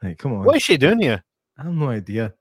[0.00, 0.44] Hey, come on.
[0.44, 1.22] What is she doing here?
[1.56, 2.34] I have no idea.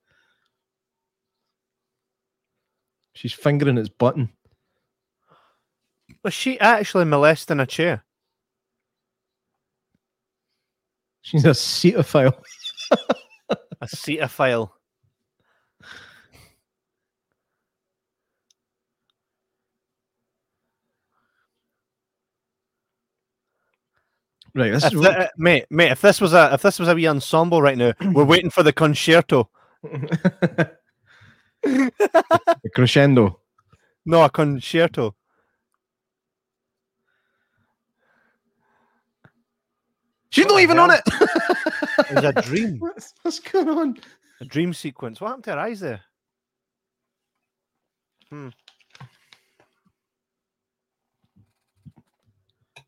[3.21, 4.31] She's fingering its button.
[6.23, 8.03] Was she actually molesting a chair?
[11.21, 12.33] She's a cetophile.
[13.51, 14.71] a cetophile.
[24.55, 25.91] Right, this if is the, uh, mate, mate.
[25.91, 28.63] If this was a if this was a wee ensemble right now, we're waiting for
[28.63, 29.47] the concerto.
[31.63, 33.39] the crescendo.
[34.05, 35.15] No, a concerto.
[40.31, 40.99] She's What not even on hell?
[40.99, 41.01] it.
[42.09, 42.79] It was a dream.
[42.79, 43.97] what's, what's going on?
[44.41, 45.21] A dream sequence.
[45.21, 46.01] What happened to her eyes there?
[48.29, 48.49] Hmm.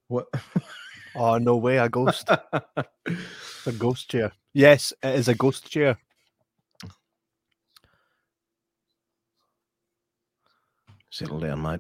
[0.08, 0.28] What?
[1.16, 2.30] Oh no way, a ghost.
[3.66, 4.32] a ghost chair.
[4.54, 5.98] Yes, it is a ghost chair.
[11.14, 11.80] Settle down, mate.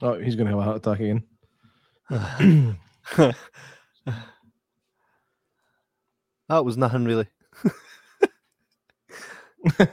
[0.00, 1.22] Oh, he's going to have a heart attack again.
[6.48, 7.28] that was nothing really.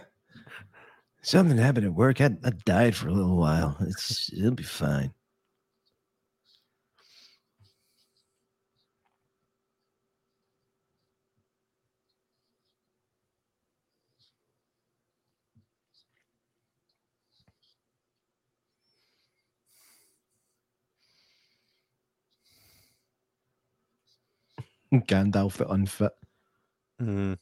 [1.21, 2.19] Something happened at work.
[2.19, 3.77] I, I died for a little while.
[3.81, 5.13] It's it'll be fine.
[24.93, 26.11] Gandalf the unfit.
[26.99, 27.33] Hmm.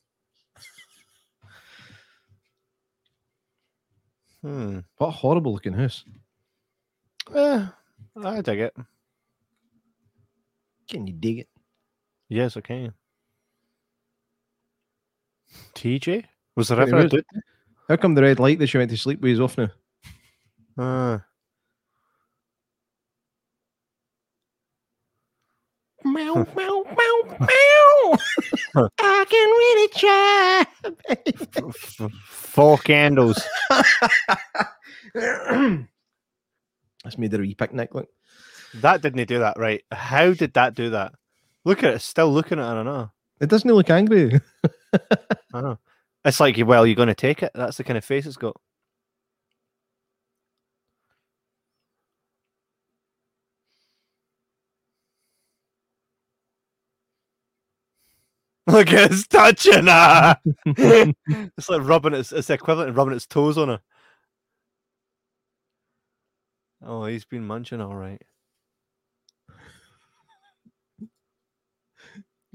[4.41, 4.79] Hmm.
[4.97, 6.03] What a horrible looking house.
[7.33, 7.65] Eh,
[8.23, 8.75] I dig it.
[10.89, 11.49] Can you dig it?
[12.29, 12.93] Yes, I can.
[15.75, 16.25] TJ?
[16.55, 17.25] Was there ever a dude?
[17.87, 19.69] How come the red light that she went to sleep with is off now?
[20.77, 21.23] Ah.
[26.03, 26.96] Meow, meow, meow.
[28.99, 30.65] I can really try.
[31.09, 33.39] F- f- Four candles.
[35.13, 35.87] That's
[37.17, 38.09] made a wee picnic look.
[38.75, 39.83] That didn't do that right.
[39.91, 41.13] How did that do that?
[41.65, 42.69] Look at it, still looking at it.
[42.69, 43.11] I don't know.
[43.39, 44.39] It doesn't look angry.
[45.53, 45.79] I know.
[46.25, 47.51] It's like, well, you're going to take it.
[47.55, 48.55] That's the kind of face it's got.
[58.71, 60.37] Look at it's touching her.
[60.65, 62.33] it's like rubbing its.
[62.33, 63.79] It's the equivalent of rubbing its toes on her.
[66.85, 68.21] Oh, he's been munching all right.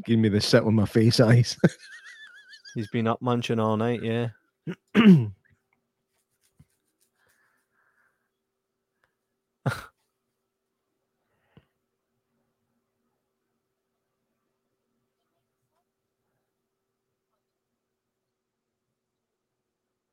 [0.04, 1.56] Give me the sit with my face eyes.
[2.74, 4.02] He's been up munching all night.
[4.02, 4.28] Yeah.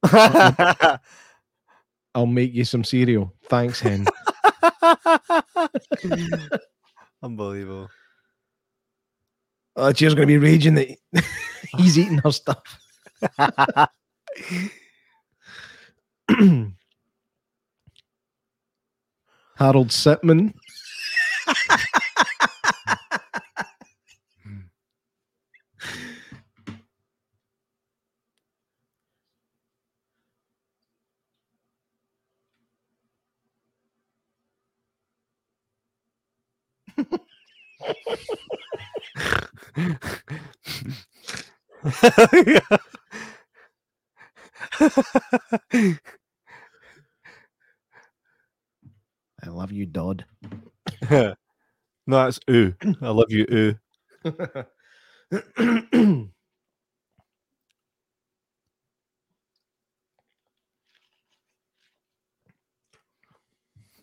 [2.15, 3.33] I'll make you some cereal.
[3.49, 4.07] Thanks, hen.
[7.23, 7.89] Unbelievable.
[9.75, 10.97] oh, Cheer's going to be raging that
[11.77, 12.79] he's eating her stuff.
[19.55, 20.53] Harold Sitman.
[49.41, 50.25] I love you, Dodd.
[51.09, 51.35] no,
[52.07, 52.73] that's ooh.
[53.01, 53.75] I love you, ooh.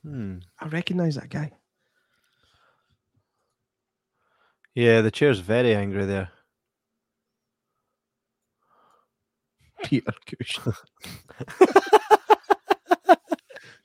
[0.02, 0.38] Hmm.
[0.60, 1.50] I recognize that guy.
[4.76, 6.28] Yeah, the chair's very angry there.
[9.84, 10.58] Peter Cush.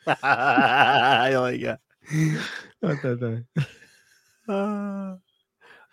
[0.23, 1.79] I like it.
[2.83, 3.43] I don't know.
[4.49, 5.15] Ah.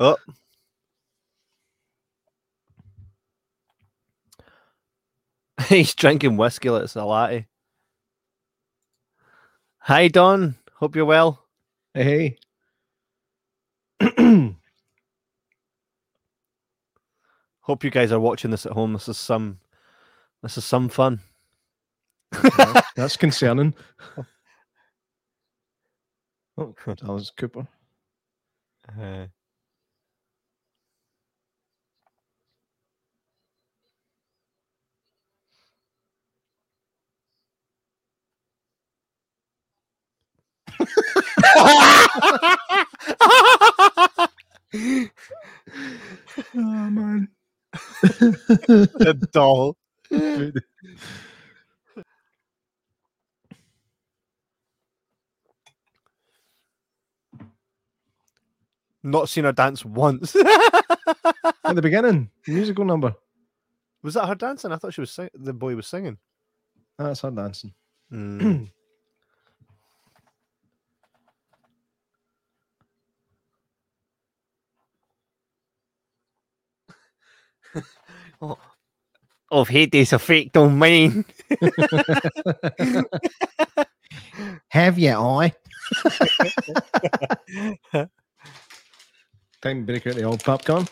[0.01, 0.17] oh.
[5.69, 7.47] He's drinking whiskey like it's a latte.
[9.81, 10.57] Hi, Don.
[10.75, 11.45] Hope you're well.
[11.95, 12.39] Hey.
[17.69, 18.95] Hope you guys are watching this at home.
[18.95, 19.61] This is some,
[20.43, 21.21] this is some fun.
[22.57, 23.75] That's- That's concerning.
[26.59, 27.69] Oh, Alice Cooper.
[29.01, 29.27] Uh,
[46.57, 47.29] oh man.
[48.03, 49.77] the doll.
[59.03, 60.35] Not seen her dance once.
[60.37, 63.15] At the beginning, musical number.
[64.03, 64.73] was that her dancing?
[64.73, 66.19] I thought she was sing- the boy was singing.
[66.99, 67.73] That's her dancing.
[68.13, 68.71] Mm.
[78.43, 78.59] oh.
[79.51, 81.25] Of Hades a fake domain.
[84.69, 85.55] Have you, I?
[89.63, 90.87] Time to break out the old popcorn.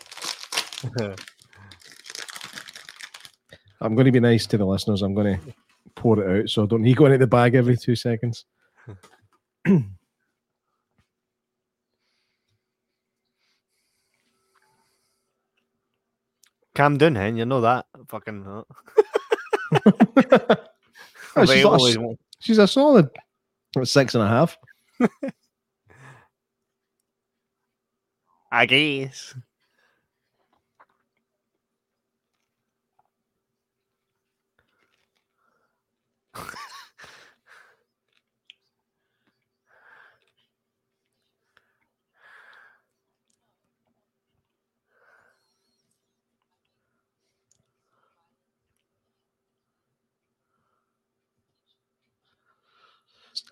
[3.79, 5.03] I'm going to be nice to the listeners.
[5.03, 5.53] I'm going to
[5.95, 8.45] pour it out so I don't need going into the bag every two seconds.
[16.77, 17.85] Cam down, hen, you know that.
[18.07, 18.45] Fucking.
[18.47, 18.63] Uh,
[21.35, 23.09] Oh, she's, a always s- want- she's a solid
[23.83, 24.57] six and a half.
[28.51, 29.35] I guess.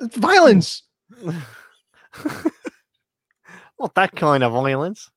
[0.02, 0.84] It's violence.
[3.80, 5.10] Not that kind of violence.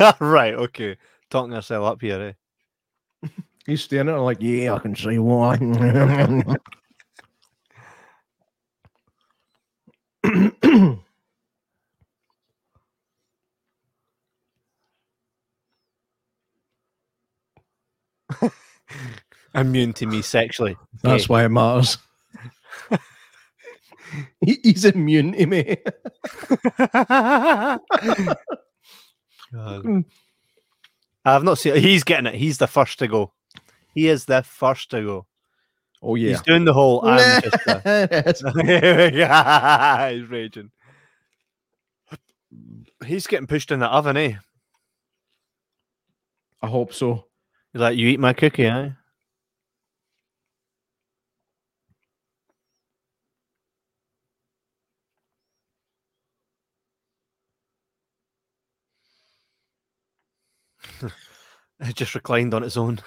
[0.20, 0.96] right, okay.
[1.30, 2.34] Talking herself up here,
[3.24, 3.28] eh?
[3.66, 5.58] He's standing there like, yeah, I can see why.
[19.56, 20.76] Immune to me sexually.
[21.02, 21.98] That's why it matters.
[24.40, 25.76] He- He's immune to me.
[31.24, 32.34] I've not seen he's getting it.
[32.34, 33.32] He's the first to go.
[33.94, 35.26] He is the first to go.
[36.02, 36.30] Oh yeah.
[36.30, 40.12] He's doing the whole I'm just a- Yes.
[40.14, 40.70] he's raging.
[43.04, 44.34] He's getting pushed in the oven, eh?
[46.62, 47.26] I hope so.
[47.72, 48.90] He's like, you eat my cookie, eh?
[61.80, 63.00] It just reclined on its own.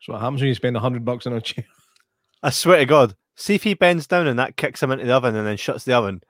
[0.00, 1.64] So what happens when you spend a hundred bucks on a chair?
[2.42, 5.12] I swear to God, see if he bends down and that kicks him into the
[5.12, 6.22] oven and then shuts the oven.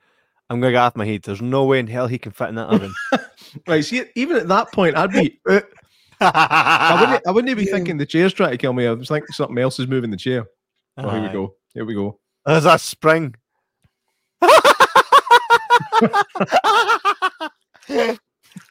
[0.49, 1.23] I'm gonna get off my head.
[1.23, 2.93] There's no way in hell he can fit in that oven.
[3.65, 5.39] Right, see, even at that point, I'd be.
[5.49, 5.61] uh,
[6.19, 7.27] I wouldn't.
[7.27, 8.85] I wouldn't be thinking the chair's trying to kill me.
[8.85, 10.45] I was thinking something else is moving the chair.
[10.97, 11.55] Oh, here we go.
[11.73, 12.19] Here we go.
[12.45, 13.35] There's a spring.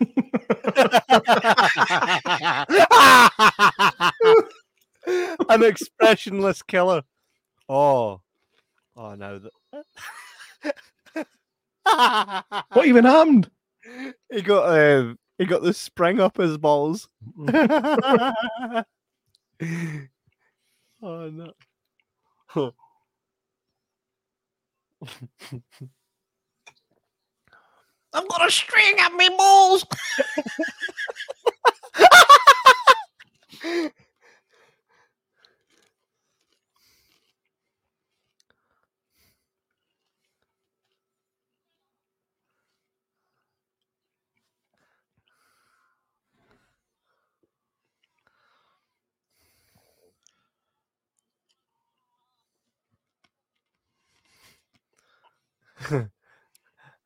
[5.49, 7.03] An expressionless killer.
[7.69, 8.21] Oh.
[8.97, 9.41] Oh no.
[12.73, 13.51] What even happened?
[14.33, 17.09] he got uh, he got the spring up his balls.
[17.49, 18.33] oh
[21.03, 21.53] no.
[28.17, 29.85] I'm gonna string up me balls.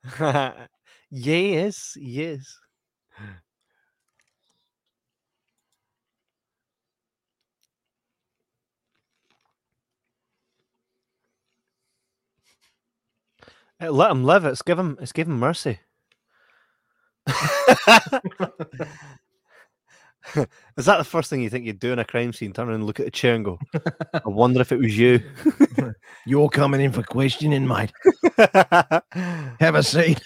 [1.11, 2.58] yes, yes.
[13.82, 14.44] Uh, Let him live.
[14.44, 14.98] It's give him.
[15.00, 15.80] It's give him mercy.
[20.77, 22.53] Is that the first thing you think you'd do in a crime scene?
[22.53, 23.59] Turn around and look at the chair and go,
[24.12, 25.21] "I wonder if it was you."
[26.27, 27.93] You're coming in for questioning, mate.
[29.61, 30.21] Have a seat.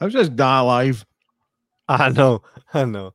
[0.00, 1.06] I was just die alive.
[1.88, 2.42] I know,
[2.74, 3.14] I know.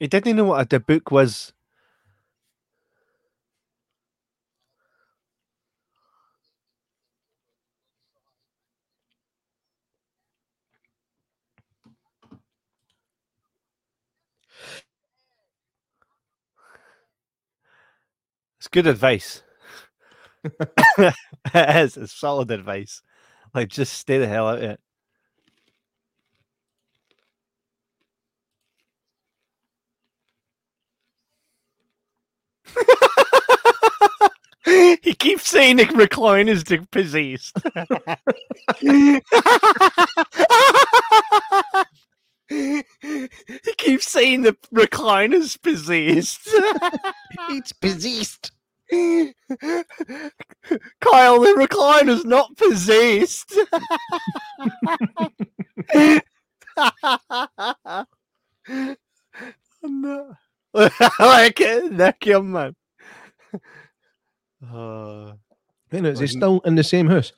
[0.00, 1.52] He didn't know what the book was.
[18.70, 19.42] Good advice.
[20.98, 21.14] it
[21.54, 21.96] is.
[21.96, 23.02] It's solid advice.
[23.54, 24.80] Like, just stay the hell out of it.
[35.02, 37.56] he keeps saying the recline is possessed.
[42.48, 46.48] he keeps saying the recliner's possessed.
[47.48, 48.52] it's possessed.
[51.00, 53.56] Kyle, the recliner's not possessed.
[59.82, 60.34] no.
[60.74, 62.76] like it, him, man.
[64.62, 65.32] Uh,
[65.90, 67.32] you know, is he still in the same house?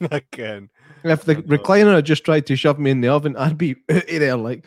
[0.00, 0.70] Again.
[1.04, 4.08] If the recliner had just tried to shove me in the oven, I'd be out
[4.08, 4.66] of there like.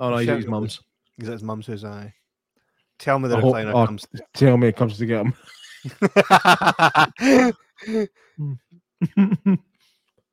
[0.00, 0.80] oh no, he's at his mum's.
[1.18, 1.84] He's at his mum's house.
[1.84, 2.14] I
[2.98, 4.06] tell me the I recliner hope, oh, comes.
[4.34, 5.34] Tell me it comes to get him.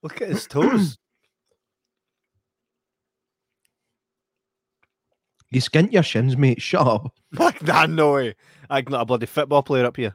[0.04, 0.98] Look at his toes.
[5.52, 6.62] You skint your shins, mate.
[6.62, 7.14] Shut up.
[7.62, 8.36] nah, no way.
[8.70, 10.14] I'm not a bloody football player up here.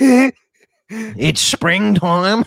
[0.00, 2.44] it's springtime.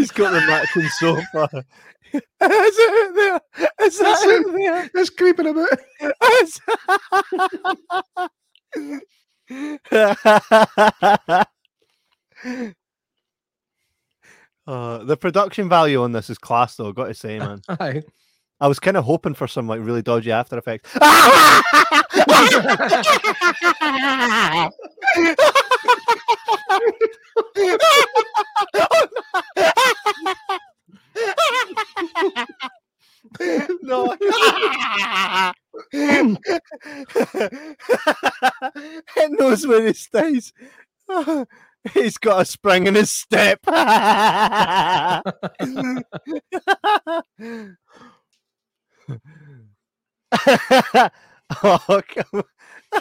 [0.00, 1.64] He's got the matching sofa.
[2.12, 3.40] Is it there?
[3.82, 4.90] Is that it there?
[4.94, 5.78] It's creeping a bit.
[14.66, 16.92] Uh, the production value on this is class, though.
[16.92, 17.60] Got to say, man.
[17.68, 18.02] Aye.
[18.60, 20.94] I was kind of hoping for some like really dodgy After Effects.
[33.82, 34.16] no.
[39.16, 40.52] it knows where it stays.
[41.94, 43.60] He's got a spring in his step.
[51.62, 52.02] oh,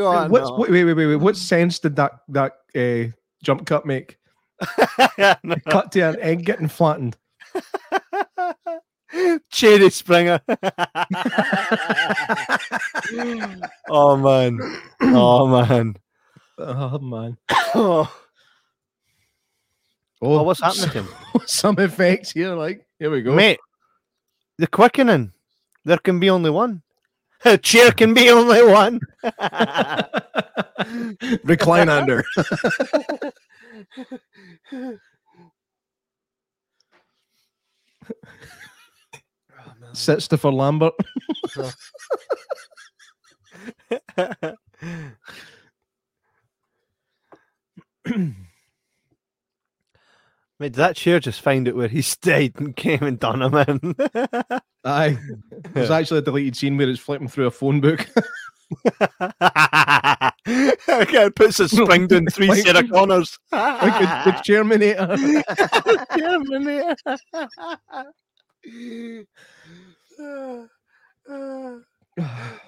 [0.00, 0.30] on.
[0.30, 1.16] What's, wait, wait, wait, wait.
[1.16, 4.18] What sense did that that uh, jump cut make?
[5.42, 5.56] no.
[5.68, 7.16] Cut to an egg getting flattened.
[9.50, 10.40] Cherry Springer.
[13.90, 14.58] oh man.
[15.00, 15.96] Oh man.
[16.58, 17.36] Oh man.
[17.74, 18.12] oh.
[20.24, 21.08] Oh, what's happening to him?
[21.46, 23.58] Some effects here, like here we go, mate.
[24.58, 25.32] The quickening.
[25.84, 26.82] There can be only one.
[27.44, 29.00] A chair can be only one.
[31.44, 32.22] Recline under.
[39.92, 40.94] Sits for Lambert.
[50.62, 53.52] Mate, did that chair just find it where he stayed and came and done him
[53.52, 53.96] in?
[54.84, 55.18] Aye.
[55.72, 58.06] There's actually a deleted scene where it's flipping through a phone book.
[59.00, 60.30] okay,
[60.88, 63.40] it puts a spring down three like, set of corners.
[63.50, 65.16] like a, the Chairminator.
[72.16, 72.62] Chairminator.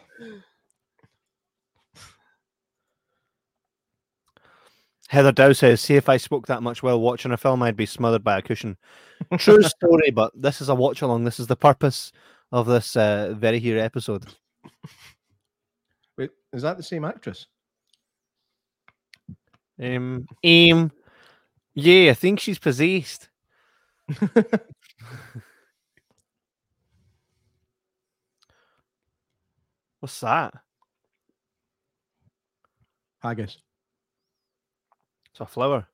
[5.15, 7.87] Heather Dow says, "See if I spoke that much while watching a film, I'd be
[7.87, 8.77] smothered by a cushion."
[9.39, 11.23] True story, but this is a watch along.
[11.23, 12.11] This is the purpose
[12.51, 14.27] of this uh, very here episode.
[16.19, 17.47] Wait, is that the same actress?
[19.81, 20.91] Um, aim.
[21.75, 23.29] Yeah, I think she's possessed.
[30.01, 30.55] What's that?
[33.21, 33.59] Haggis.
[35.35, 35.89] It's a flower.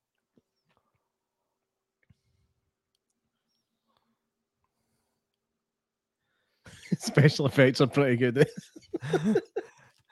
[6.99, 8.47] Special effects are pretty good.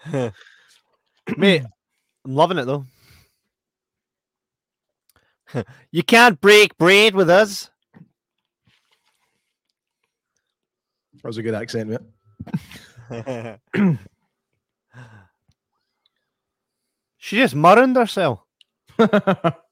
[1.37, 1.64] Mate,
[2.24, 2.87] I'm loving it though.
[5.91, 7.68] you can't break bread with us.
[11.16, 12.01] That was a good accent, mate.
[17.18, 18.47] she just murdered herself.
[18.99, 19.62] What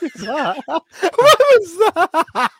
[0.00, 0.62] was that?
[0.66, 0.84] What
[1.16, 2.50] was that?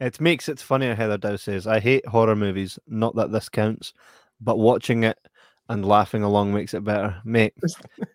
[0.00, 1.68] it makes it funnier, Heather Dow says.
[1.68, 3.94] I hate horror movies, not that this counts,
[4.40, 5.18] but watching it
[5.68, 7.20] and laughing along makes it better.
[7.24, 7.54] Mate.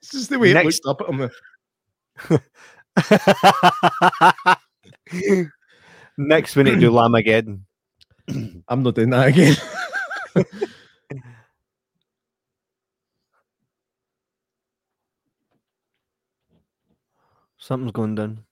[0.02, 0.80] This is the way Next...
[0.80, 1.30] it looks up at him.
[6.18, 7.60] Next we need to do Llamageddon.
[8.68, 9.56] I'm not doing that again.
[17.60, 18.44] Something's going down.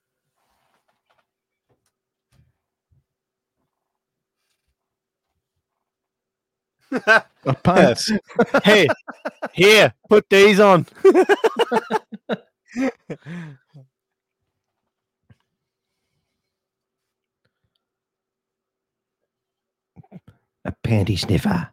[6.92, 7.24] A
[7.64, 8.12] pants.
[8.64, 8.88] hey,
[9.54, 10.86] here, put these on.
[20.86, 21.70] panty sniffer.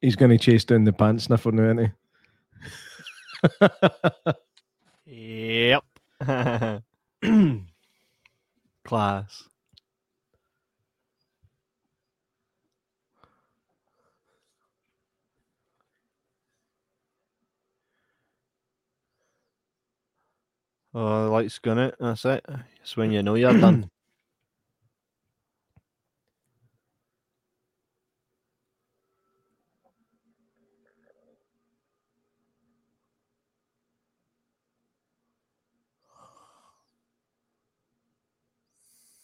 [0.00, 1.92] He's going to chase down the pants sniffer now, isn't
[5.06, 5.06] he?
[5.70, 5.84] yep.
[8.84, 9.48] Class.
[20.98, 21.94] Oh, the light's gone it.
[22.00, 22.42] That's it.
[22.80, 23.90] It's when you know you're done.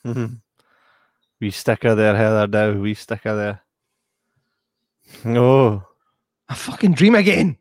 [1.41, 2.73] we sticker there, Heather Dow.
[2.73, 3.63] We sticker there.
[5.25, 5.83] Oh.
[6.51, 7.57] A fucking dream again.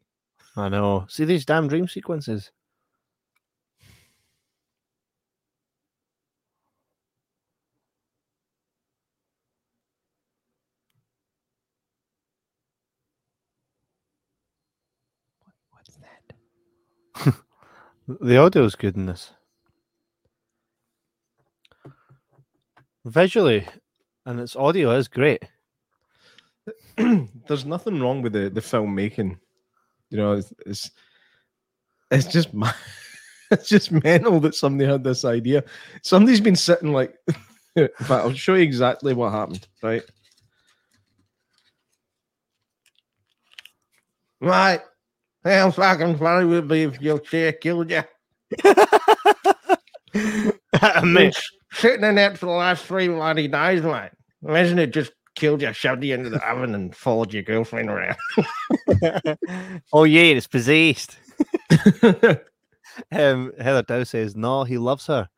[0.57, 1.05] I know.
[1.07, 2.51] See these damn dream sequences.
[18.07, 19.31] The audio is good in this.
[23.05, 23.67] visually
[24.25, 25.43] and its audio is great.
[26.97, 29.37] There's nothing wrong with the the filmmaking.
[30.09, 30.91] You know, it's it's,
[32.11, 32.49] it's just
[33.51, 35.63] it's just mental that somebody had this idea.
[36.03, 37.15] Somebody's been sitting like.
[37.75, 39.65] fact, I'll show you exactly what happened.
[39.81, 40.03] Right.
[44.41, 44.81] Right.
[45.43, 48.03] How fucking funny would be if your chair killed you.
[51.03, 54.11] Mitch, sitting in that for the last three bloody days, mate.
[54.43, 58.17] Imagine it just killed you, shoved you into the oven, and followed your girlfriend around.
[59.93, 61.17] oh yeah, it's possessed.
[63.11, 65.29] um, Heather Dow says no, he loves her.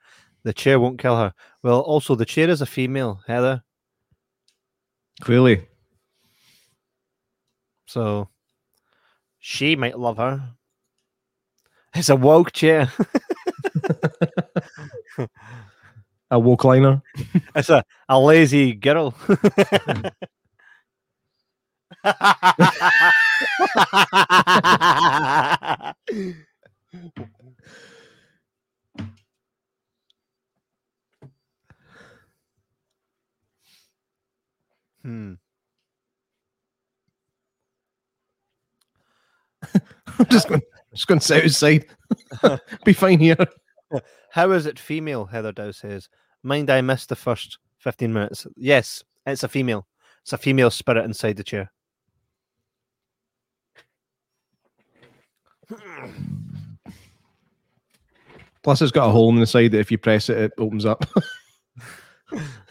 [0.44, 1.34] The chair won't kill her.
[1.62, 3.64] Well, also the chair is a female, Heather.
[5.22, 5.68] Clearly.
[7.86, 8.30] So
[9.44, 10.56] she might love her.
[11.94, 12.92] It's a woke chair
[16.32, 17.02] a woke liner.
[17.56, 19.16] It's a, a lazy girl.
[35.04, 35.34] hmm.
[40.20, 40.62] I'm just going,
[40.94, 41.86] just going to sit outside.
[42.86, 43.38] Be fine here.
[44.32, 45.26] How is it female?
[45.26, 46.10] Heather Dow says.
[46.42, 48.48] Mind, I missed the first 15 minutes.
[48.56, 49.88] Yes, it's a female.
[50.22, 51.72] It's a female spirit inside the chair.
[58.64, 60.86] Plus, it's got a hole in the side that if you press it, it opens
[60.86, 61.06] up.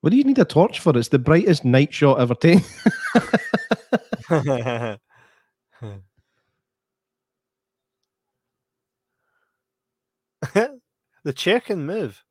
[0.00, 0.96] What do you need a torch for?
[0.96, 2.64] It's the brightest night shot ever taken.
[11.24, 12.24] the chair can move.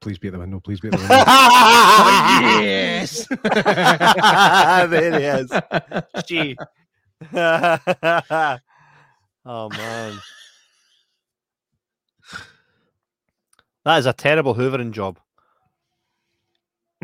[0.00, 0.60] please be at the window.
[0.60, 1.14] Please be at the window.
[2.64, 3.26] yes.
[4.90, 5.50] there he is.
[6.26, 6.56] She.
[9.44, 10.18] Oh man.
[13.84, 15.18] That is a terrible hoovering job.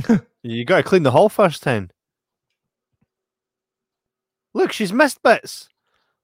[0.43, 1.91] you got to clean the hall first, then.
[4.53, 5.69] Look, she's missed bits.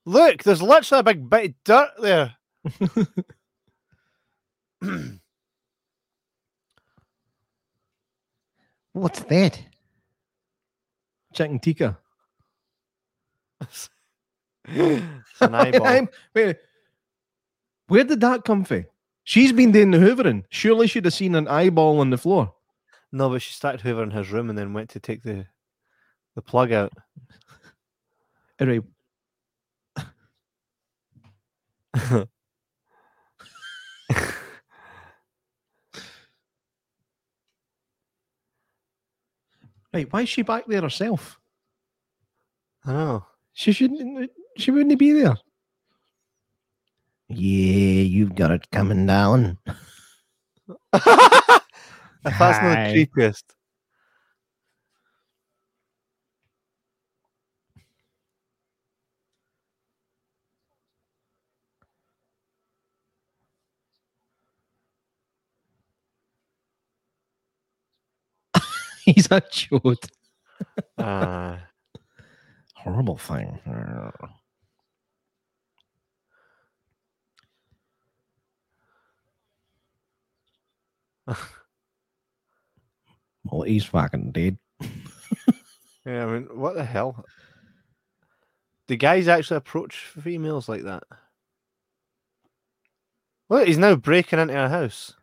[0.05, 2.37] Look, there's literally a big bit of dirt there.
[8.93, 9.61] What's that?
[11.33, 11.99] Chicken tikka.
[14.67, 16.09] it's an eyeball.
[16.35, 16.57] Wait,
[17.89, 18.87] where did that come from?
[19.25, 20.45] She's been doing the hoovering.
[20.51, 22.55] Surely she'd have seen an eyeball on the floor.
[23.13, 25.47] No, but she started hoovering his room and then went to take the
[26.35, 26.93] the plug out.
[28.59, 28.81] Anyway,
[39.93, 41.39] right, why is she back there herself?
[42.85, 43.27] I know.
[43.53, 44.31] She shouldn't.
[44.57, 45.37] She wouldn't be there.
[47.29, 49.59] Yeah, you've got it coming down.
[50.93, 51.05] if
[52.25, 53.45] that's not the creepiest.
[69.05, 70.09] He's a chode.
[70.97, 71.57] Uh,
[72.77, 73.59] Horrible thing.
[83.45, 84.59] Well, he's fucking dead.
[86.07, 87.25] yeah, I mean, what the hell?
[88.87, 91.05] Do guys actually approach females like that?
[93.49, 95.15] Look, he's now breaking into a house.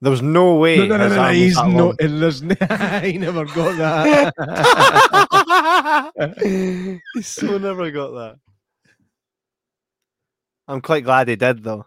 [0.00, 0.76] There was no way.
[0.78, 1.92] No, no, no, no, no, He's no.
[1.98, 4.32] There's, he never got that.
[7.14, 8.38] he so never got that.
[10.68, 11.86] I'm quite glad he did, though.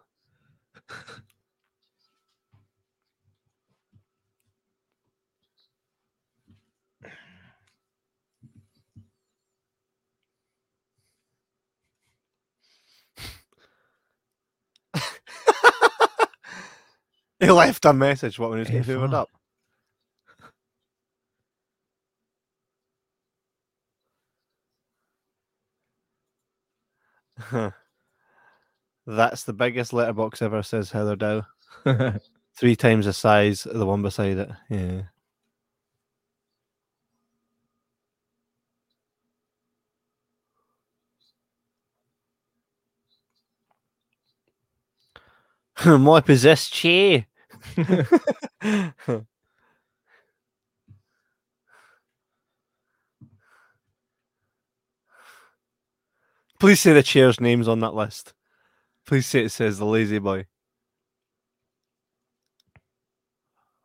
[17.41, 18.39] He left a message.
[18.39, 19.13] What when he was getting hoovered
[27.51, 27.73] up?
[29.07, 31.43] That's the biggest letterbox ever, says Heather Dow.
[32.57, 34.51] Three times the size of the one beside it.
[34.69, 35.01] Yeah.
[45.97, 47.25] My possessed chair.
[56.59, 58.34] Please say the chair's name's on that list.
[59.07, 60.45] Please say it says the La-Z-Boy.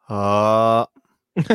[0.08, 0.86] Uh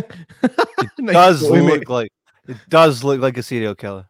[1.00, 1.80] Nice does boy, mate.
[1.80, 2.12] look like
[2.48, 4.08] it does look like a serial killer.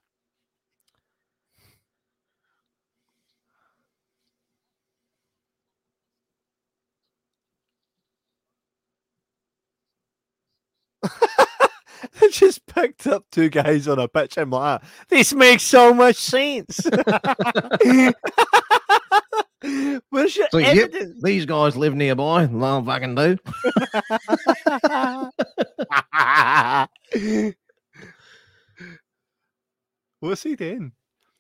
[12.21, 14.37] I just picked up two guys on a pitch.
[14.37, 16.81] I'm like, "Ah, this makes so much sense.
[20.09, 20.91] Where's your So, yep,
[21.21, 22.45] these guys live nearby.
[22.47, 23.37] They'll fucking do.
[30.19, 30.91] What's he doing?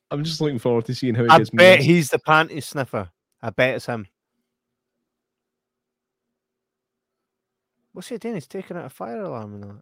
[0.09, 1.87] I'm just looking forward to seeing how he I gets bet messed.
[1.87, 3.09] he's the panty sniffer.
[3.41, 4.07] I bet it's him.
[7.93, 8.35] What's he doing?
[8.35, 9.81] He's taking out a fire alarm and that.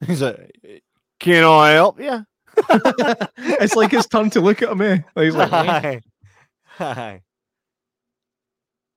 [0.08, 0.82] He's like,
[1.20, 2.26] "Can I help you?"
[3.38, 4.80] it's like his turn to look at him.
[4.80, 4.98] Eh?
[5.16, 6.00] Like, he's like, Hi.
[6.64, 7.22] Hi.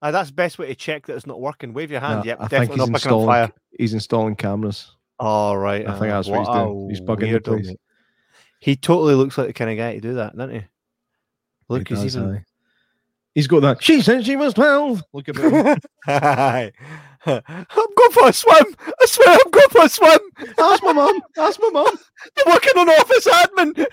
[0.01, 1.73] Aye, that's the best way to check that it's not working.
[1.73, 2.19] Wave your hand.
[2.19, 3.27] "Nah, yep, I think definitely he's not picking up installing.
[3.27, 3.51] fire.
[3.79, 4.95] He's installing cameras.
[5.19, 5.87] All right.
[5.87, 6.89] I think uh, that's what he's doing.
[6.89, 7.73] He's bugging the place.
[8.59, 10.65] He totally looks like the kind of guy to do that, doesn't he?
[11.69, 12.35] Look, He he's does, even.
[12.35, 12.43] aye.
[13.37, 13.83] He's got that.
[13.83, 15.03] She said she was twelve.
[15.13, 15.77] Look at him.
[16.05, 16.71] Hi.
[17.23, 18.75] I'm going for a swim.
[18.99, 20.17] I swear I'm going for a swim.
[20.57, 21.21] Ask my mum.
[21.37, 21.99] Ask my mum.
[22.39, 23.85] I'm working on office admin.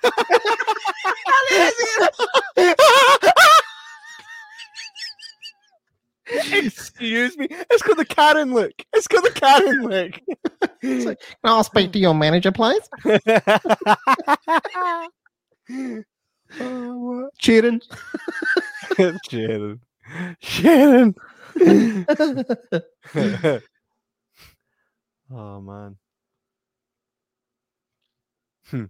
[6.64, 7.46] Excuse me.
[7.50, 8.72] It's got the Karen look.
[8.94, 10.22] It's got the Karen look.
[10.80, 12.88] Can I speak to your manager, please?
[17.38, 17.80] Cheering.
[19.28, 19.80] Shannon.
[20.40, 21.14] Shannon.
[25.32, 25.96] oh man.
[28.66, 28.84] Hmm.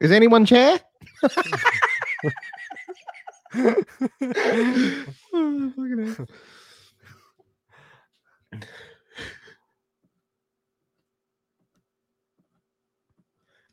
[0.00, 0.80] Is anyone chair?
[5.34, 6.26] Oh, fucking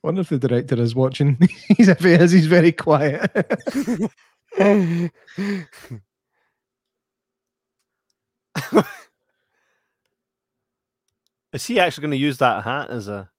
[0.05, 1.37] wonder if the director is watching.
[1.67, 3.29] he's if he is, he's very quiet.
[4.57, 5.11] Is
[11.65, 13.29] he actually going to use that hat as a?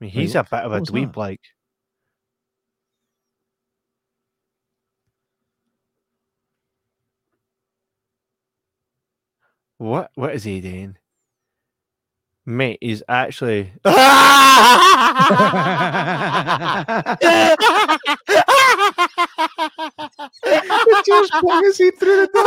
[0.00, 1.40] I mean, Wait, he's a bit of a dweeb, like.
[9.78, 10.10] What?
[10.14, 10.96] What is he doing?
[12.46, 13.72] Mate, he's actually.
[21.06, 22.46] just flung his head through the door.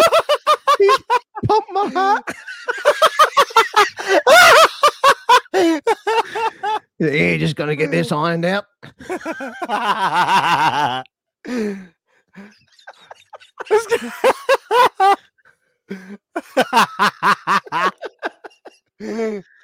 [0.78, 1.00] He's
[1.48, 2.24] pumped my hat.
[7.00, 8.66] Yeah, just gonna get this ironed out.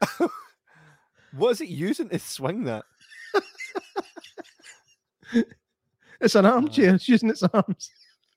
[1.32, 2.84] what is it using to swing that?
[6.20, 6.94] It's an armchair.
[6.94, 7.90] It's using its arms.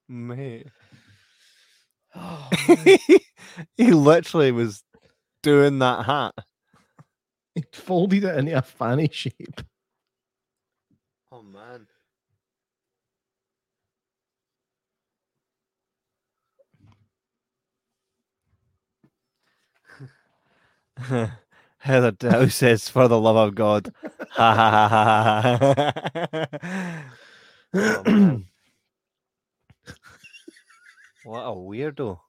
[0.07, 0.67] Mate.
[3.77, 4.83] he literally was
[5.43, 6.33] doing that hat.
[7.55, 9.61] He folded it into a fanny shape.
[11.31, 11.87] Oh man.
[21.79, 23.93] Heather Dow says, "For the love of God."
[24.31, 27.03] Ha ha ha ha ha.
[27.73, 27.73] Oh,
[31.23, 32.19] what a weirdo.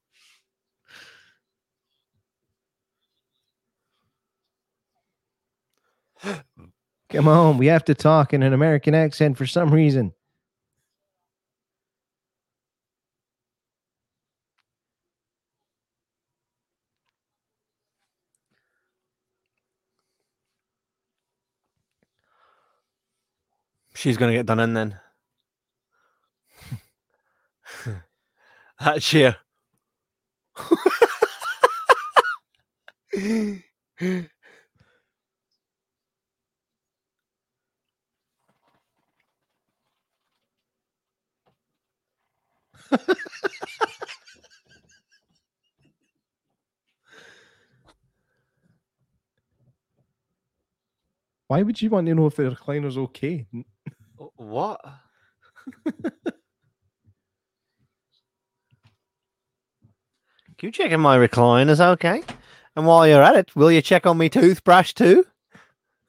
[7.10, 10.12] Come on, we have to talk in an American accent for some reason.
[24.00, 24.98] She's gonna get done in then.
[28.80, 29.36] that chair.
[51.48, 53.44] Why would you want to know if the recliner's okay?
[54.50, 54.80] What?
[60.58, 62.22] Can you check in my recliners, okay?
[62.74, 65.24] And while you're at it, will you check on me toothbrush too?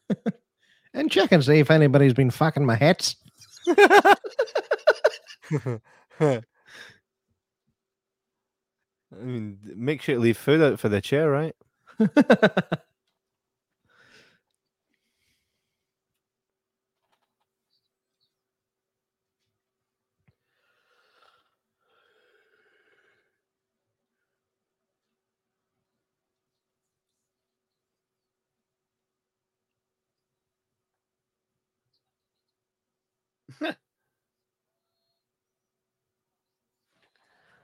[0.93, 3.15] And check and see if anybody's been fucking my hats.
[3.69, 3.79] I
[9.21, 11.55] mean, make sure you leave food out for the chair, right?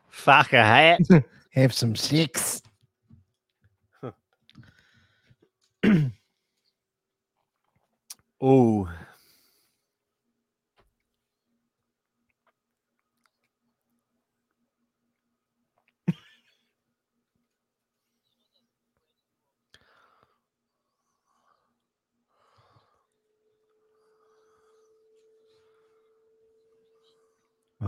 [0.10, 1.02] Fuck a hat.
[1.52, 2.62] Have some sex.
[8.42, 8.90] Oh.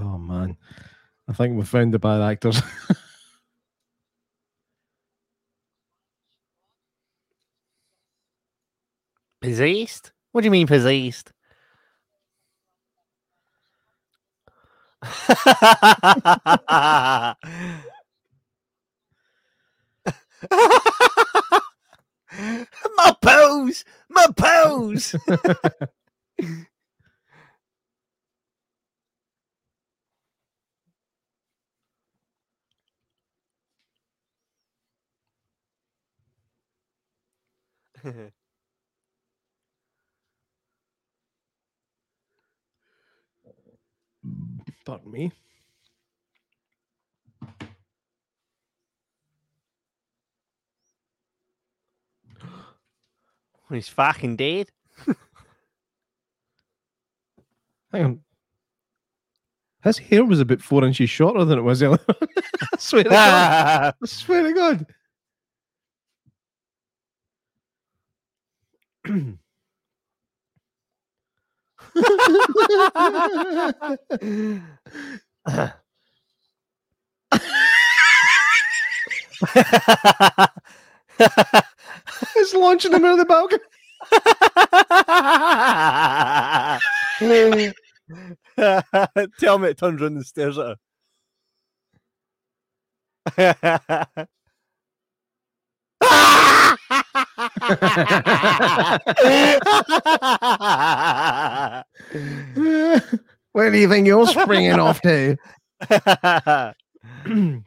[0.02, 0.56] Oh man,
[1.28, 2.62] I think we found the bad actors.
[9.42, 10.12] Possessed?
[10.32, 11.32] What do you mean possessed?
[15.02, 17.36] my
[23.22, 23.86] pose!
[24.10, 25.16] My pose!
[44.86, 45.32] Pardon me.
[53.72, 54.70] Oh, he's fucking dead.
[57.92, 58.22] Hang on.
[59.84, 62.00] His hair was about four inches shorter than it was earlier.
[62.10, 63.94] I swear to God.
[64.02, 64.86] I swear to God.
[82.36, 83.64] It's launching him out of the balcony.
[89.40, 90.78] Tell me it turns around and stares at
[93.38, 94.28] her.
[103.54, 105.38] Where do you think you're springing off to?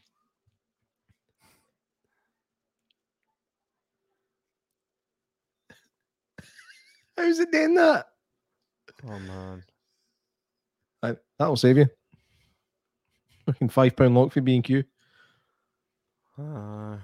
[7.16, 8.07] How's it doing that?
[9.07, 9.62] oh man.
[11.03, 11.87] Right, that'll save you.
[13.47, 14.85] Fucking five pound lock for B and Q.
[16.39, 16.99] Ah.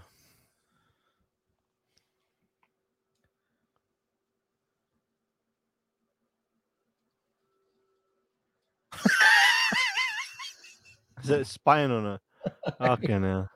[11.24, 12.20] Is it spying on her?
[12.80, 13.48] Okay, now.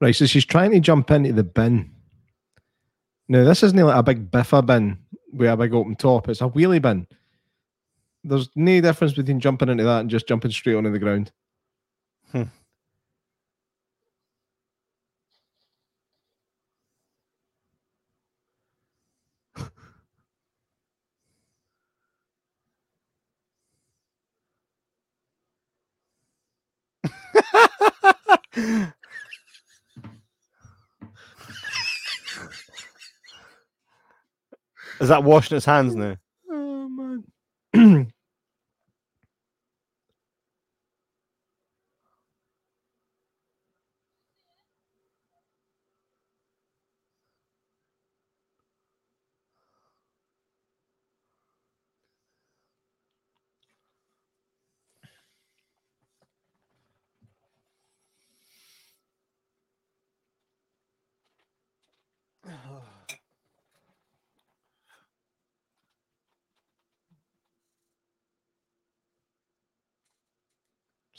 [0.00, 1.90] Right, so she's trying to jump into the bin.
[3.28, 4.98] Now, this isn't like a big biffa bin
[5.32, 6.28] with a big open top.
[6.28, 7.06] It's a wheelie bin.
[8.24, 11.32] There's no difference between jumping into that and just jumping straight onto the ground.
[12.32, 12.44] Hmm.
[34.99, 36.16] Is that washing its hands oh, now?
[36.50, 36.88] Oh
[37.74, 38.12] man.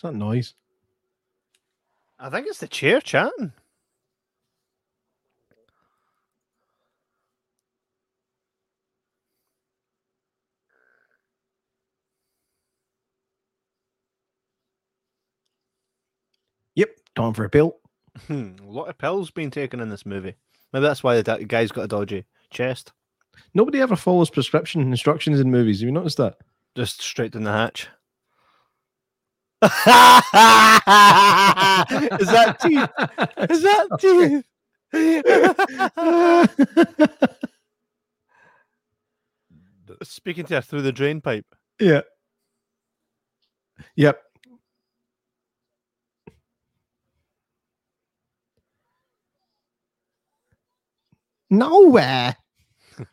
[0.02, 0.56] What's that noise?
[2.20, 3.54] I think it's the chair chatting.
[16.74, 17.78] Yep, time for a pill.
[18.26, 20.34] Hmm, a lot of pills being taken in this movie.
[20.74, 22.92] Maybe that's why the guy's got a dodgy chest.
[23.54, 25.82] Nobody ever follows prescription instructions in movies.
[25.82, 26.38] Have you noticed that?
[26.74, 27.88] Just straight down the hatch.
[29.64, 29.70] Is
[32.30, 32.90] that teeth?
[33.50, 34.44] Is that teeth?
[40.04, 41.46] Speaking to her through the drain pipe.
[41.80, 42.02] yeah.
[43.96, 44.20] Yep.
[51.50, 52.36] Nowhere.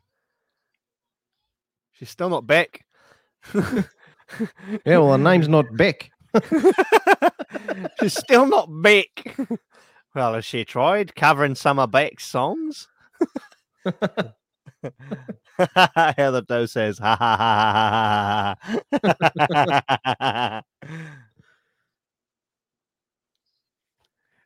[1.93, 2.85] She's still not back.
[4.85, 6.11] Yeah, well, her name's not Beck.
[8.01, 9.37] She's still not Beck.
[10.15, 12.89] Well, has she tried covering some of Beck's songs?
[15.95, 18.57] Heather Doe says, ha ha ha
[18.91, 19.15] ha
[20.01, 20.63] ha ha.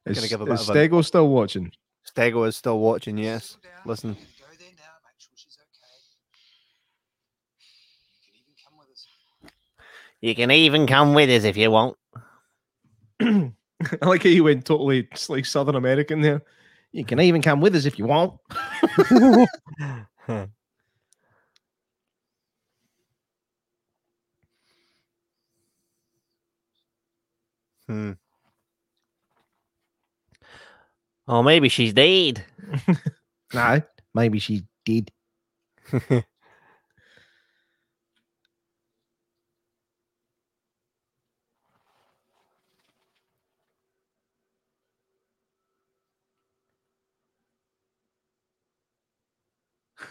[0.05, 1.70] Is, Gonna give a bit is of a- Stego still watching?
[2.07, 3.57] Stego is still watching, yes.
[3.86, 4.14] Listen.
[4.14, 4.18] Go
[4.59, 5.88] there now, make sure she's okay.
[10.23, 11.45] You can even come with us.
[11.45, 11.97] You can even come with us if you want.
[13.20, 16.43] I like how you went totally it's like Southern American there.
[16.93, 18.35] You can even come with us if you want.
[27.89, 28.12] Hmm.
[31.29, 32.45] Oh, maybe she's dead.
[33.55, 33.83] No,
[34.14, 35.12] maybe she did.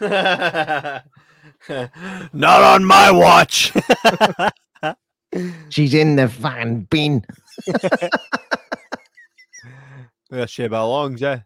[0.00, 1.04] Not
[2.62, 3.72] on my watch.
[5.70, 7.24] She's in the van bin.
[10.28, 11.40] Where she belongs, yeah.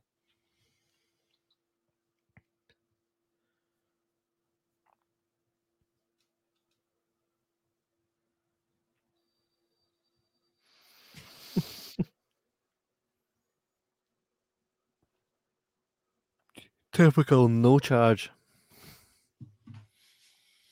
[16.92, 18.30] Typical no charge.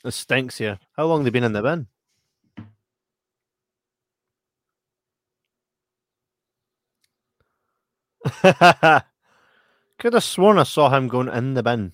[0.04, 0.78] It stinks here.
[0.96, 1.86] How long have they been in the bin?
[9.98, 11.92] Could have sworn I saw him going in the bin.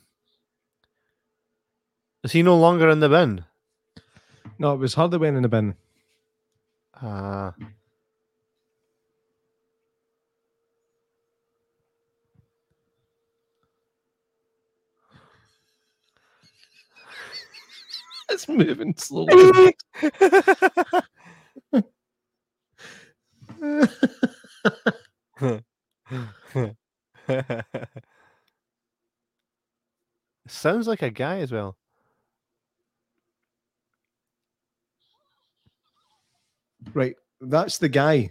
[2.25, 3.45] Is he no longer in the bin?
[4.59, 5.77] No, it was her that went in the bin.
[7.01, 7.55] Ah.
[18.31, 19.75] It's moving slowly.
[30.47, 31.77] Sounds like a guy as well.
[36.95, 38.31] right, that's the guy.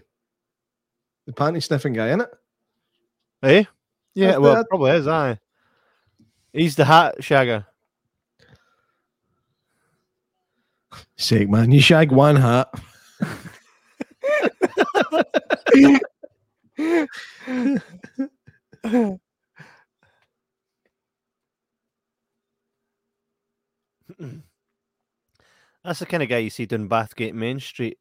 [1.28, 2.30] The panty sniffing guy, isn't it?
[3.43, 3.64] Eh?
[4.16, 4.66] Yeah, That's well, bad.
[4.70, 5.39] probably is, aye.
[6.52, 7.66] He's the hat shagger.
[11.17, 12.69] Sake, man, you shag one hat.
[25.83, 27.97] That's the kind of guy you see down Bathgate Main Street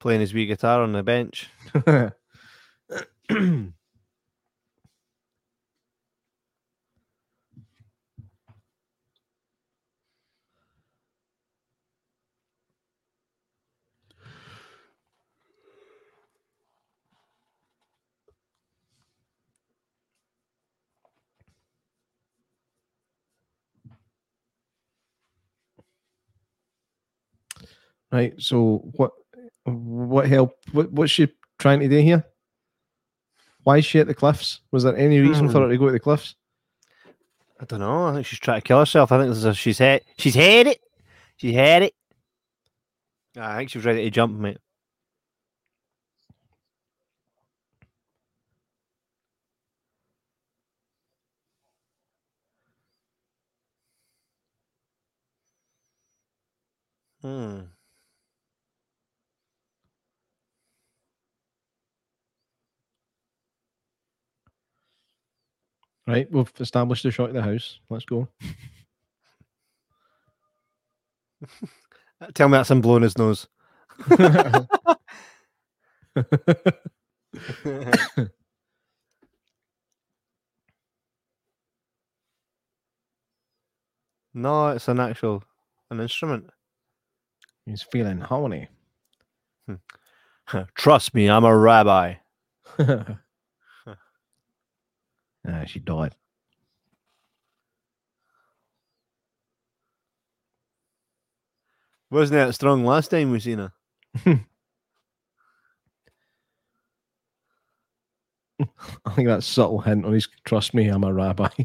[0.00, 1.48] playing his wee guitar on the bench.
[28.14, 29.12] right, so what
[29.64, 32.24] what help what what's she trying to do here?
[33.62, 34.60] Why is she at the cliffs?
[34.72, 36.36] Was there any reason for her to go to the cliffs?
[37.60, 38.06] I don't know.
[38.06, 39.10] I think she's trying to kill herself.
[39.10, 40.80] I think a, she's had she's had it.
[41.36, 41.94] She had it.
[43.36, 44.58] I think she was ready to jump, mate.
[57.22, 57.73] Hmm.
[66.06, 67.80] Right, we've established a shot at the house.
[67.88, 68.28] Let's go.
[72.34, 73.48] Tell me that's him blowing his nose.
[84.34, 85.42] no, it's an actual
[85.90, 86.50] an instrument.
[87.66, 88.68] He's feeling horny.
[89.66, 89.74] Hmm.
[90.74, 92.14] Trust me, I'm a rabbi.
[95.46, 96.14] Ah, she died.
[102.10, 103.72] Wasn't that strong last time we seen her?
[109.04, 111.48] I think that's subtle hint on his trust me, I'm a rabbi.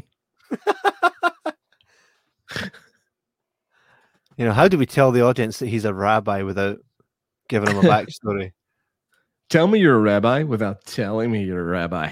[4.40, 6.78] You know, how do we tell the audience that he's a rabbi without
[7.50, 8.52] giving him a backstory?
[9.50, 12.10] Tell me you're a rabbi without telling me you're a rabbi.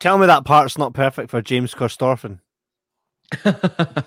[0.00, 2.40] Tell me that part's not perfect for James Corstorfin.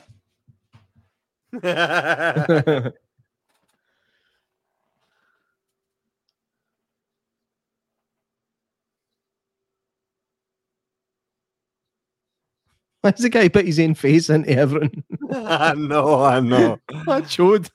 [13.02, 15.04] Why's the guy put his own face into everything?
[15.32, 16.80] I know, I know.
[17.06, 17.70] That showed.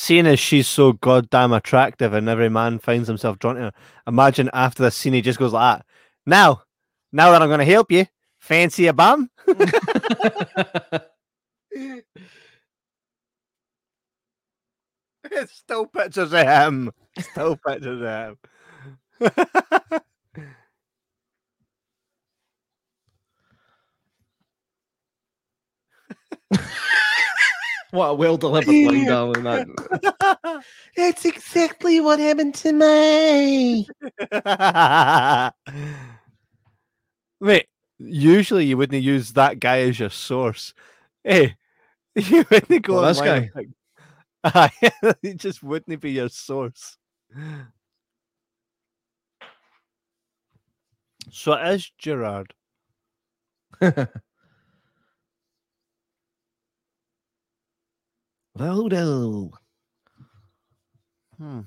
[0.00, 3.72] Seeing as she's so goddamn attractive and every man finds himself drawn to her,
[4.06, 5.86] imagine after the scene he just goes like that.
[6.24, 6.62] Now,
[7.10, 8.06] now that I'm going to help you,
[8.38, 9.28] fancy a bum?
[15.24, 16.92] It's still pictures of him.
[17.18, 18.38] Still pictures of
[19.20, 20.00] him.
[27.90, 29.44] What a well delivered line, darling.
[29.44, 30.62] That.
[30.96, 33.88] That's exactly what happened to me.
[37.40, 37.66] Mate,
[37.98, 40.74] usually you wouldn't use that guy as your source.
[41.24, 41.56] Hey,
[42.14, 43.68] you wouldn't go Well, this and pick-
[45.22, 46.96] he just wouldn't be your source.
[51.30, 52.54] So it is Gerard.
[58.58, 59.50] Voodoo.
[61.38, 61.60] Hmm.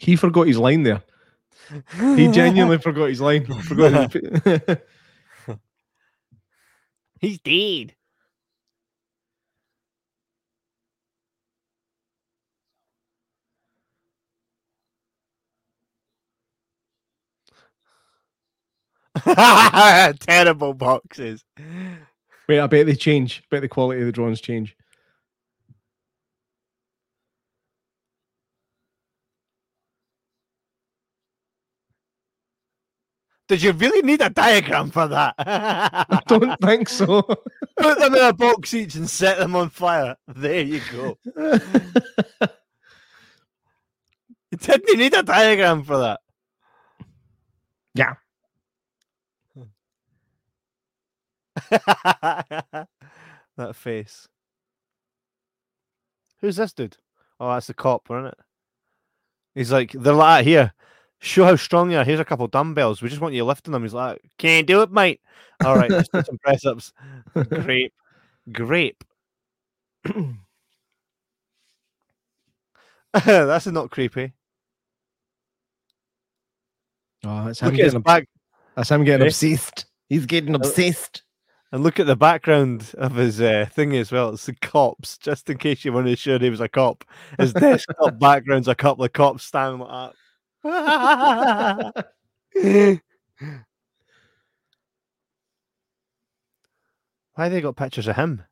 [0.00, 1.02] he forgot his line there.
[2.16, 3.44] He genuinely forgot his line.
[3.62, 4.78] Forgot his...
[7.20, 7.94] He's dead.
[20.20, 21.44] Terrible boxes.
[22.48, 23.42] Wait, I bet they change.
[23.50, 24.76] bet the quality of the drawings change.
[33.48, 35.34] Did you really need a diagram for that?
[35.36, 37.22] I don't think so.
[37.76, 40.14] Put them in a box each and set them on fire.
[40.28, 41.18] There you go.
[44.50, 46.20] You didn't need a diagram for that.
[47.94, 48.14] Yeah.
[53.56, 54.28] that face.
[56.40, 56.96] Who's this dude?
[57.38, 58.38] Oh, that's the cop, isn't it?
[59.54, 60.72] He's like, they're like, here,
[61.18, 62.04] show how strong you are.
[62.04, 63.02] Here's a couple dumbbells.
[63.02, 63.82] We just want you lifting them.
[63.82, 65.20] He's like, can't do it, mate.
[65.64, 66.92] All right, let's do some press ups.
[67.34, 67.92] Grape.
[68.52, 69.04] Grape.
[73.24, 74.32] that's not creepy.
[77.24, 78.28] Oh, that's him Look at his getting, back
[78.74, 79.28] that's him getting Eh?
[79.28, 79.86] obsessed.
[80.08, 81.22] He's getting obsessed.
[81.72, 84.30] And look at the background of his uh, thing as well.
[84.30, 87.04] It's the cops, just in case you wanted to sure he was a cop.
[87.38, 90.12] His desktop background's a couple of cops standing like
[90.64, 92.06] that.
[97.34, 98.42] Why they got pictures of him?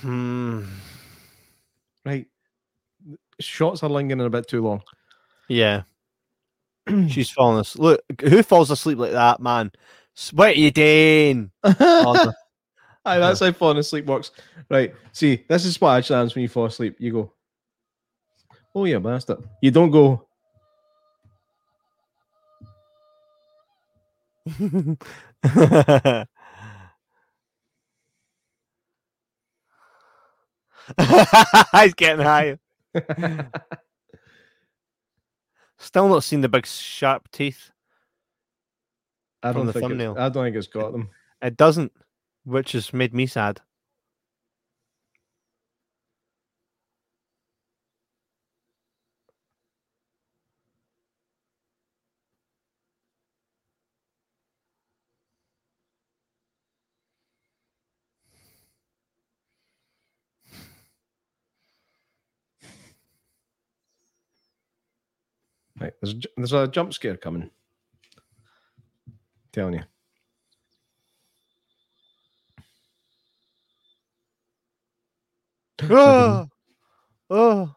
[0.00, 0.64] Hmm.
[2.04, 2.26] Right.
[3.40, 4.82] Shots are lingering a bit too long.
[5.48, 5.82] Yeah.
[7.08, 8.00] She's falling asleep.
[8.08, 9.72] Look, who falls asleep like that, man?
[10.32, 11.50] What are you doing?
[11.64, 12.32] Aye,
[13.04, 14.30] that's how falling asleep works.
[14.68, 14.94] Right.
[15.12, 16.96] See, this is what actually happens when you fall asleep.
[16.98, 17.32] You go,
[18.74, 19.44] oh yeah, bastard.
[19.62, 20.26] You don't go,
[31.78, 32.58] He's getting high.
[35.78, 37.70] Still not seen the big sharp teeth.
[39.42, 41.10] I don't the think I don't think it's got them.
[41.42, 41.92] It doesn't,
[42.44, 43.60] which has made me sad.
[65.80, 65.92] Right.
[66.00, 67.50] There's a, there's a jump scare coming.
[69.52, 69.82] Telling you.
[75.90, 76.48] Oh,
[77.30, 77.74] oh.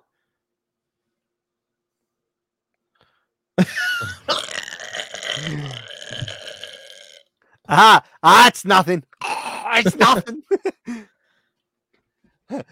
[7.67, 9.03] ah, ah, it's nothing.
[9.21, 10.43] Ah, it's nothing.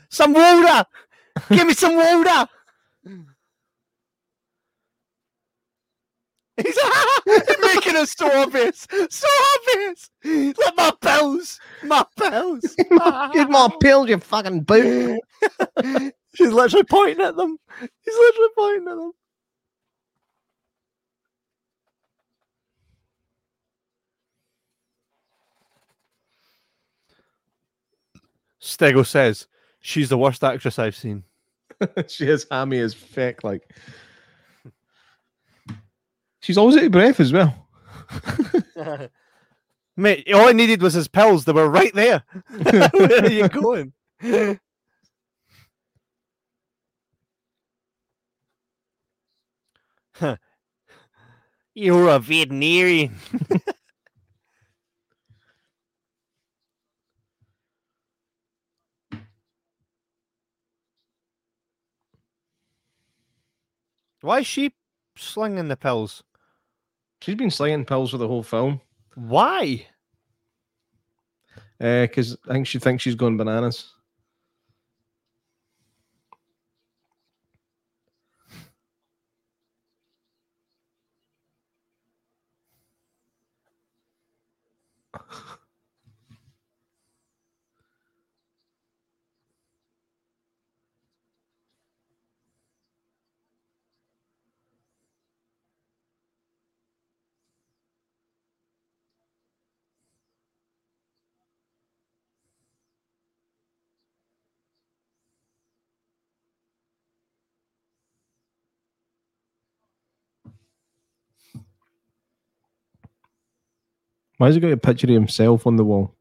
[0.10, 0.86] some water.
[1.50, 2.48] Give me some water.
[6.58, 8.88] He's, he's making it so obvious.
[9.10, 10.10] So obvious.
[10.24, 11.60] Let my pills.
[11.84, 12.76] My pills.
[13.34, 15.20] Get my pills, you fucking boot.
[16.36, 17.58] She's literally pointing at them.
[17.80, 19.12] He's literally pointing at them.
[28.62, 29.48] Stego says
[29.80, 31.24] she's the worst actress I've seen.
[32.08, 33.44] she is hammy as feck.
[33.44, 33.74] Like,
[36.48, 37.68] She's always out of breath as well.
[39.98, 41.44] Mate, all I needed was his pills.
[41.44, 42.24] They were right there.
[42.48, 42.90] Where
[43.22, 43.92] are you going?
[51.76, 53.18] You're a veterinarian.
[64.22, 64.72] Why is she
[65.18, 66.24] slinging the pills?
[67.22, 68.82] She's been slaying pills for the whole film.
[69.16, 69.88] Why?
[71.80, 73.94] Uh, because I think she thinks she's going bananas.
[114.38, 116.16] Why has he got a picture of himself on the wall?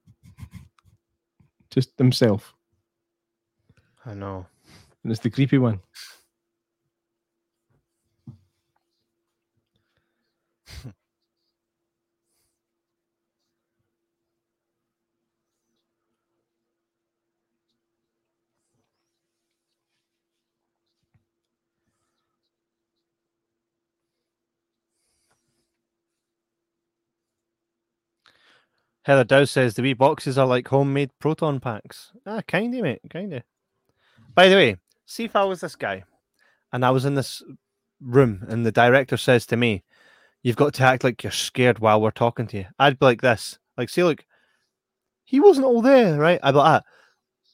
[1.71, 2.55] Just himself.
[4.05, 4.47] I know.
[5.03, 5.81] And it's the creepy one.
[29.07, 32.11] Heather Dow says the wee boxes are like homemade proton packs.
[32.27, 33.45] Ah, kinda, mate, kinda.
[34.35, 34.77] By the way,
[35.07, 36.03] see if I was this guy
[36.73, 37.41] and I was in this
[38.01, 39.85] room and the director says to me,
[40.43, 42.67] You've got to act like you're scared while we're talking to you.
[42.81, 43.59] I'd be like this.
[43.77, 44.25] Like, see, look,
[45.25, 46.41] he wasn't all there, right?
[46.43, 46.89] I'd be like, ah,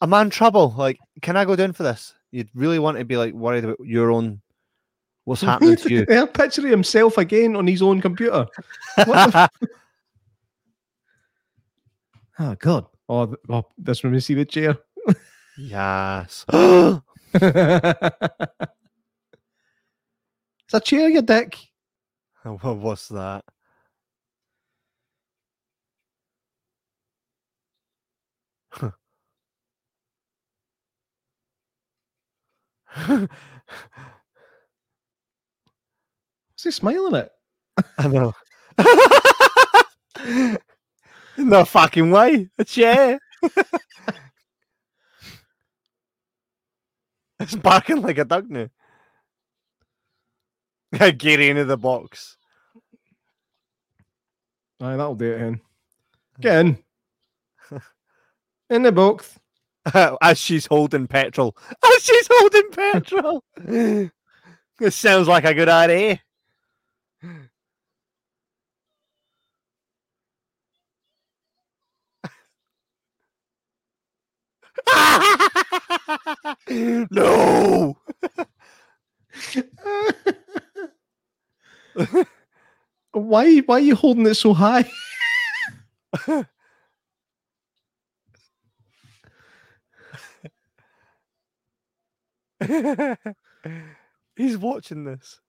[0.00, 0.74] I'm in trouble.
[0.76, 2.14] Like, can I go down for this?
[2.30, 4.40] You'd really want to be like worried about your own
[5.24, 6.26] what's happening to you.
[6.28, 8.46] picture of himself again on his own computer.
[12.38, 12.86] Oh God!
[13.08, 14.76] Oh, oh this when we see the chair.
[15.58, 16.44] yes.
[16.50, 17.02] it's
[20.72, 21.56] a chair, you dick.
[22.44, 23.44] What- was that?
[36.56, 37.32] Is he smiling at?
[37.98, 38.32] I know.
[41.36, 42.48] no fucking way.
[42.58, 43.18] A chair.
[47.40, 48.68] it's barking like a dog now.
[51.16, 52.36] Get into the box.
[54.80, 55.38] Aye, that'll do it.
[55.38, 55.60] Hen.
[56.40, 56.78] Get in.
[58.70, 59.38] in the box.
[59.94, 61.56] As she's holding petrol.
[61.84, 63.44] As she's holding petrol.
[63.56, 64.10] this
[64.90, 66.20] sounds like a good idea.
[77.10, 77.96] No.
[83.12, 83.58] why?
[83.58, 84.90] Why are you holding it so high?
[94.36, 95.40] he's watching this.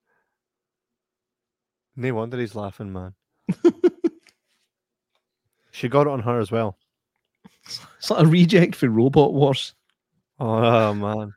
[1.95, 3.14] No wonder he's laughing, man.
[5.72, 6.77] she got it on her as well.
[7.65, 9.73] It's like a reject for Robot Wars.
[10.40, 11.34] Oh, oh man.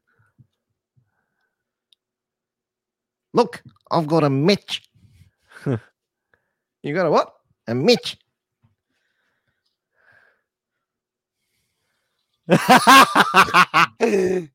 [3.32, 4.82] Look, I've got a Mitch.
[6.82, 7.32] You got a what?
[7.66, 8.16] A Mitch.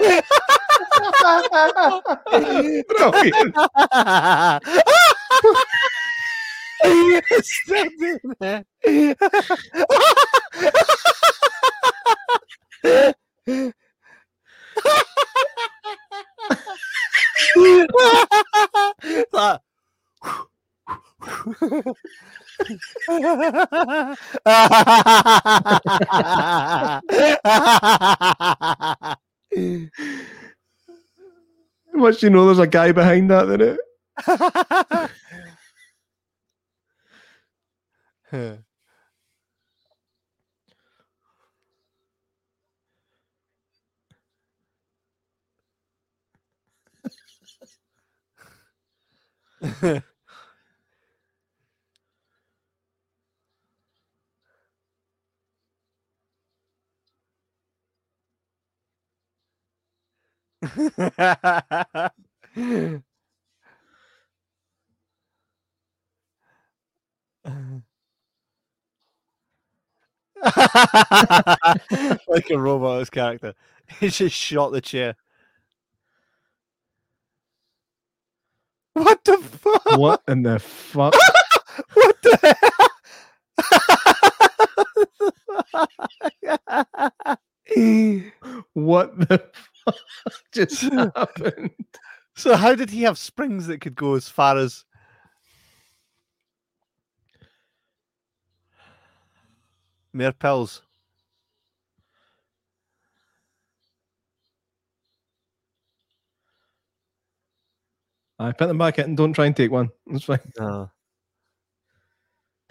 [2.30, 3.56] Brilliant.
[7.42, 8.66] Still doing that.
[19.32, 19.60] Like-
[31.94, 33.78] once you know there's a guy behind that, then
[38.30, 38.64] it.
[72.28, 73.54] like a robot's character.
[74.00, 75.14] He just shot the chair.
[78.94, 79.98] What the fuck?
[79.98, 81.14] What in the fuck?
[81.94, 82.56] What the
[87.76, 88.64] hell?
[88.72, 89.73] What the fuck
[90.52, 90.82] just
[91.16, 91.70] happened?
[92.36, 94.84] so, how did he have springs that could go as far as?
[100.14, 100.80] Mere pills.
[108.38, 109.04] I put them back in.
[109.06, 109.90] and Don't try and take one.
[110.06, 110.40] That's fine.
[110.58, 110.90] No.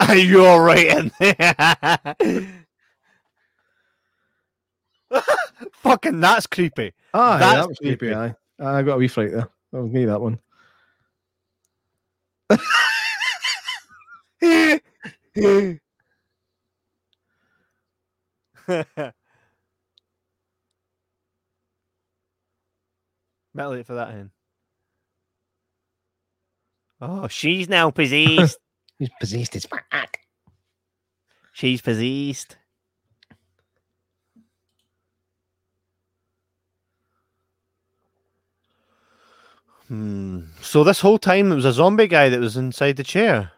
[0.00, 2.63] Are you all right in there?
[5.72, 6.92] Fucking that's creepy.
[7.12, 7.96] Ah, That's that was creepy.
[7.96, 8.14] creepy.
[8.14, 8.34] Aye.
[8.58, 9.48] I got a wee fright there.
[9.72, 10.38] That was me, that one.
[23.54, 24.30] Metal it for that hen.
[27.00, 28.58] Oh, she's now possessed.
[28.98, 30.18] He's possessed as fuck.
[31.52, 32.56] she's possessed.
[39.88, 40.40] Hmm.
[40.60, 43.50] So this whole time it was a zombie guy that was inside the chair.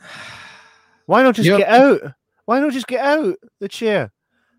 [1.06, 2.00] Why not just get out?
[2.46, 4.12] Why not just get out the chair?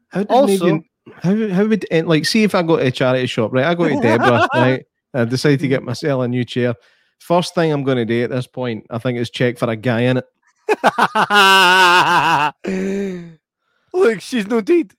[0.09, 0.83] How did Also- even,
[1.21, 3.65] how how would eh, like see if I go to a charity shop, right?
[3.65, 4.85] I go to Deborah, right?
[5.13, 6.73] I decide to get myself a new chair.
[7.19, 9.75] First thing I'm going to do at this point, I think, is check for a
[9.75, 10.25] guy in it.
[13.93, 14.93] Look, she's no deed.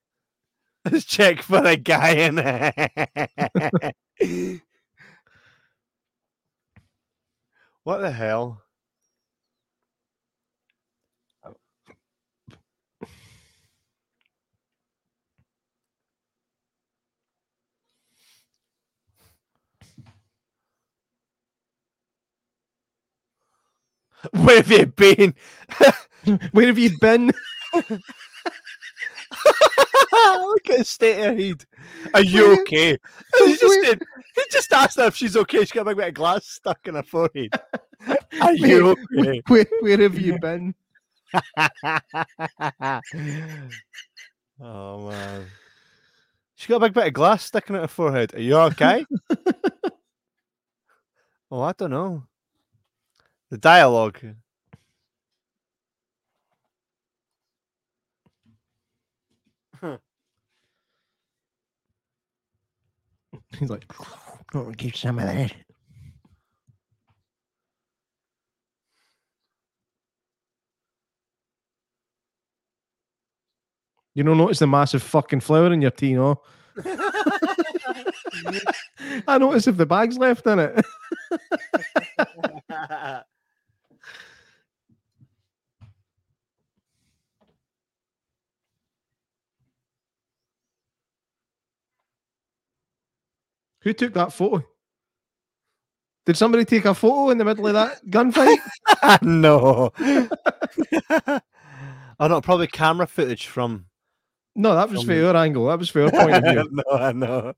[0.90, 3.94] Let's check for a guy in it.
[7.86, 8.62] what the hell?
[24.32, 25.34] Where have you been?
[26.52, 27.32] Where have you been?
[30.40, 31.64] Look at his state of head.
[32.14, 32.98] Are you okay?
[33.39, 34.02] He just, did,
[34.35, 35.60] he just asked her if she's okay.
[35.60, 37.52] She's got a big bit of glass stuck in her forehead.
[38.40, 39.43] Are you okay?
[39.47, 40.74] Where, where have you been?
[44.60, 45.47] oh man.
[46.55, 48.35] She got a big bit of glass sticking out her forehead.
[48.35, 49.05] Are you okay?
[51.51, 52.24] oh, I don't know.
[53.51, 54.18] The dialogue.
[63.59, 63.85] He's like,
[64.55, 65.52] Oh, give some of that.
[74.16, 76.40] you don't notice the massive fucking flower in your tea, no?
[79.28, 80.82] I notice if the bag's left in it.
[93.86, 94.66] Who took that photo?
[96.24, 98.58] Did somebody take a photo in the middle of that gunfight?
[99.22, 99.92] no.
[102.18, 103.86] oh no, probably camera footage from.
[104.56, 105.68] No, that was From for your angle.
[105.68, 106.68] That was for your point of view.
[106.72, 107.52] no, I know.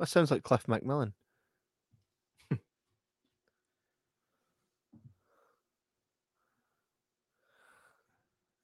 [0.00, 1.12] That sounds like Cliff Macmillan.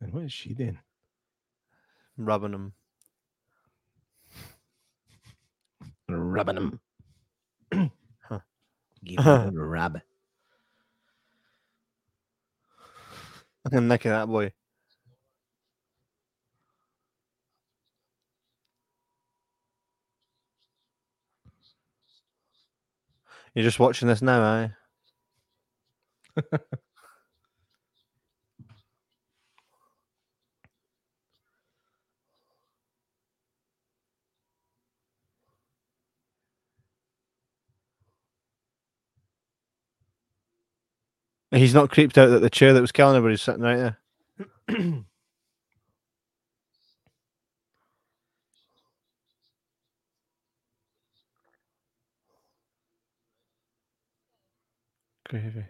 [0.00, 0.78] And what is she doing?
[2.16, 2.72] rubbing him.
[6.08, 6.80] Rubbing him.
[8.22, 8.40] Huh.
[9.04, 10.00] Give him a rub.
[13.70, 14.52] I'm nicking that boy.
[23.56, 24.68] You're just watching this now,
[26.36, 26.42] eh?
[41.50, 43.96] He's not creeped out that the chair that was killing everybody's sitting right
[44.68, 45.04] there.
[55.28, 55.64] Gravy.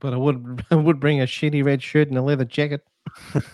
[0.00, 2.82] But I would I would bring a shitty red shirt and a leather jacket.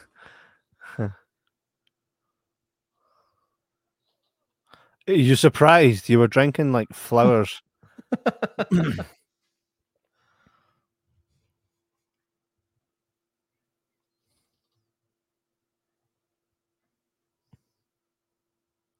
[5.07, 6.09] You surprised?
[6.09, 7.61] You were drinking like flowers.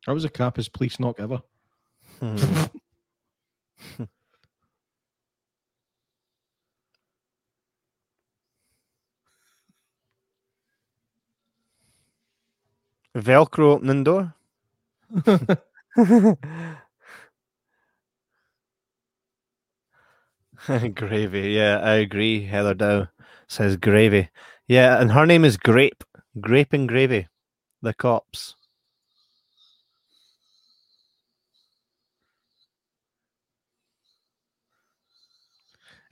[0.07, 1.43] I was the crappiest police knock ever.
[2.21, 2.37] Hmm.
[13.17, 14.35] Velcro opening door.
[20.95, 21.53] gravy.
[21.53, 22.45] Yeah, I agree.
[22.45, 23.09] Heather Dow
[23.49, 24.29] says gravy.
[24.67, 26.05] Yeah, and her name is Grape.
[26.41, 27.29] Grape and Gravy.
[27.83, 28.57] The cops.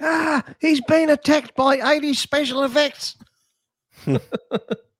[0.02, 3.16] Ah, he's been attacked by 80 special effects.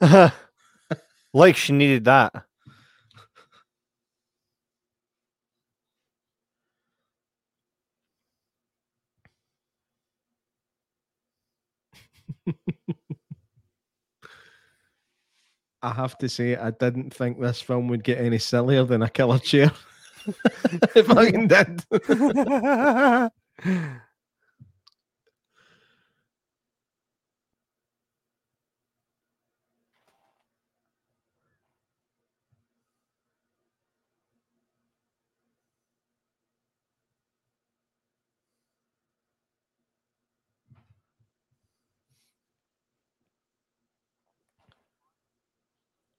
[1.32, 2.32] like she needed that.
[15.82, 19.10] I have to say, I didn't think this film would get any sillier than a
[19.10, 19.70] killer chair.
[20.94, 21.84] it fucking did.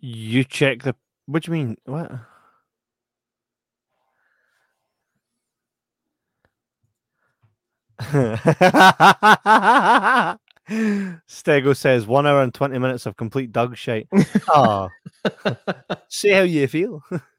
[0.07, 0.95] You check the.
[1.25, 1.77] What do you mean?
[1.85, 2.11] What?
[11.27, 14.07] Stego says one hour and twenty minutes of complete dog shite.
[14.49, 14.89] Oh,
[16.07, 17.03] say how you feel.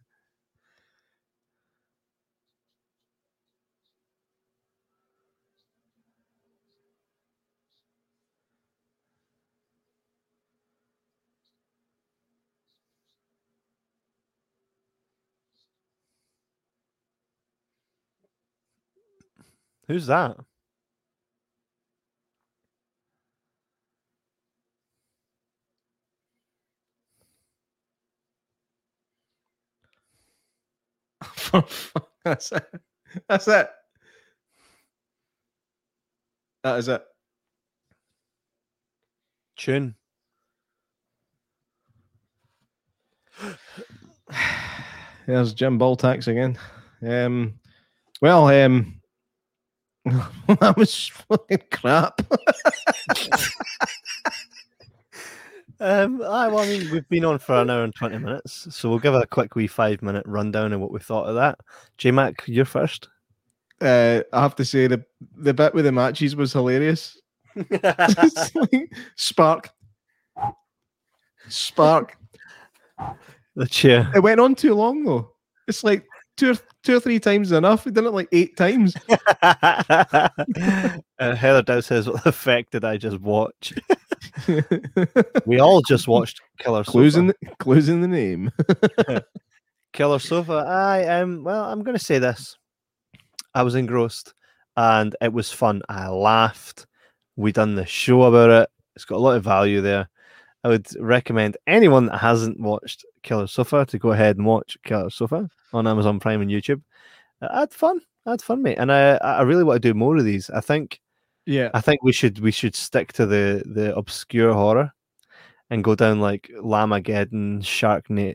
[19.88, 20.36] Who's that?
[32.24, 32.66] That's it.
[33.28, 33.68] That's it.
[36.64, 37.02] That is it.
[39.56, 39.94] Tune.
[45.26, 46.58] There's Jim Baltax again.
[47.06, 47.54] Um,
[48.20, 49.00] well, um,
[50.46, 52.20] that was fucking crap.
[55.78, 58.88] Um, I, well, I mean, we've been on for an hour and 20 minutes, so
[58.88, 61.58] we'll give a quick wee five minute rundown of what we thought of that.
[61.98, 63.08] J Mac, you're first.
[63.82, 65.04] uh, I have to say the
[65.36, 67.20] the bit with the matches was hilarious.
[68.54, 69.70] Like, spark,
[71.48, 72.16] spark.
[73.54, 74.10] the chair.
[74.14, 75.32] It went on too long though.
[75.68, 77.84] It's like two or two or three times is enough.
[77.84, 78.94] We did it like eight times.
[79.42, 80.28] uh,
[81.18, 83.74] Heather Dow says, What the fuck did I just watch?
[85.46, 87.20] We all just watched Killer clues Sofa.
[87.20, 88.50] in the, clues in the name.
[89.92, 90.64] Killer Sofa.
[90.66, 92.56] I am, well, I'm going to say this.
[93.54, 94.34] I was engrossed
[94.76, 95.82] and it was fun.
[95.88, 96.86] I laughed.
[97.36, 98.68] We done the show about it.
[98.94, 100.08] It's got a lot of value there.
[100.66, 105.10] I would recommend anyone that hasn't watched Killer Sofa to go ahead and watch Killer
[105.10, 106.82] Sofa on Amazon Prime and YouTube.
[107.40, 108.00] Uh, I had fun.
[108.26, 108.76] I had fun, mate.
[108.76, 110.50] And I, I really want to do more of these.
[110.50, 111.00] I think
[111.44, 114.92] Yeah, I think we should we should stick to the the obscure horror
[115.70, 118.34] and go down like Llamageddon, Sharknado.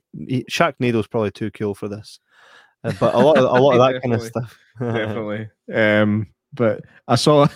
[0.50, 2.18] Sharknado's probably too cool for this,
[2.86, 4.58] Uh, but a lot of a lot of that kind of stuff.
[4.80, 5.50] definitely.
[5.74, 6.80] Um, but
[7.10, 7.50] I saw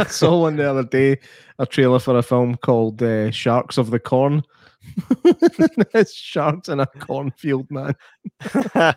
[0.08, 1.18] I saw one the other day
[1.58, 4.42] a trailer for a film called uh, Sharks of the Corn.
[5.94, 7.94] it's sharks in a cornfield, man.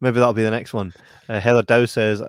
[0.00, 0.92] Maybe that'll be the next one.
[1.28, 2.22] Uh, Heather Dow says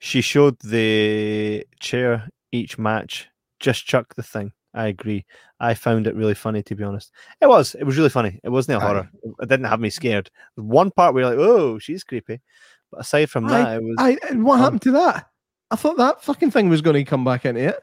[0.00, 3.28] she showed the chair each match.
[3.60, 4.52] Just chuck the thing.
[4.74, 5.24] I agree.
[5.60, 7.12] I found it really funny, to be honest.
[7.40, 7.76] It was.
[7.76, 8.40] It was really funny.
[8.42, 8.88] It wasn't a Aye.
[8.88, 9.10] horror.
[9.40, 10.30] It didn't have me scared.
[10.56, 12.40] One part where you're like, "Oh, she's creepy,"
[12.90, 14.60] but aside from that, it was I, and what fun.
[14.60, 15.26] happened to that?
[15.72, 17.80] I thought that fucking thing was going to come back into it.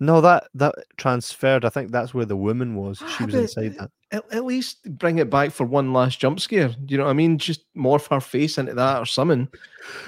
[0.00, 1.64] no that that transferred.
[1.64, 2.98] I think that's where the woman was.
[2.98, 3.90] She Ah, was inside that.
[4.10, 6.68] At, at least bring it back for one last jump scare.
[6.68, 7.38] Do you know what I mean?
[7.38, 9.48] Just morph her face into that or something.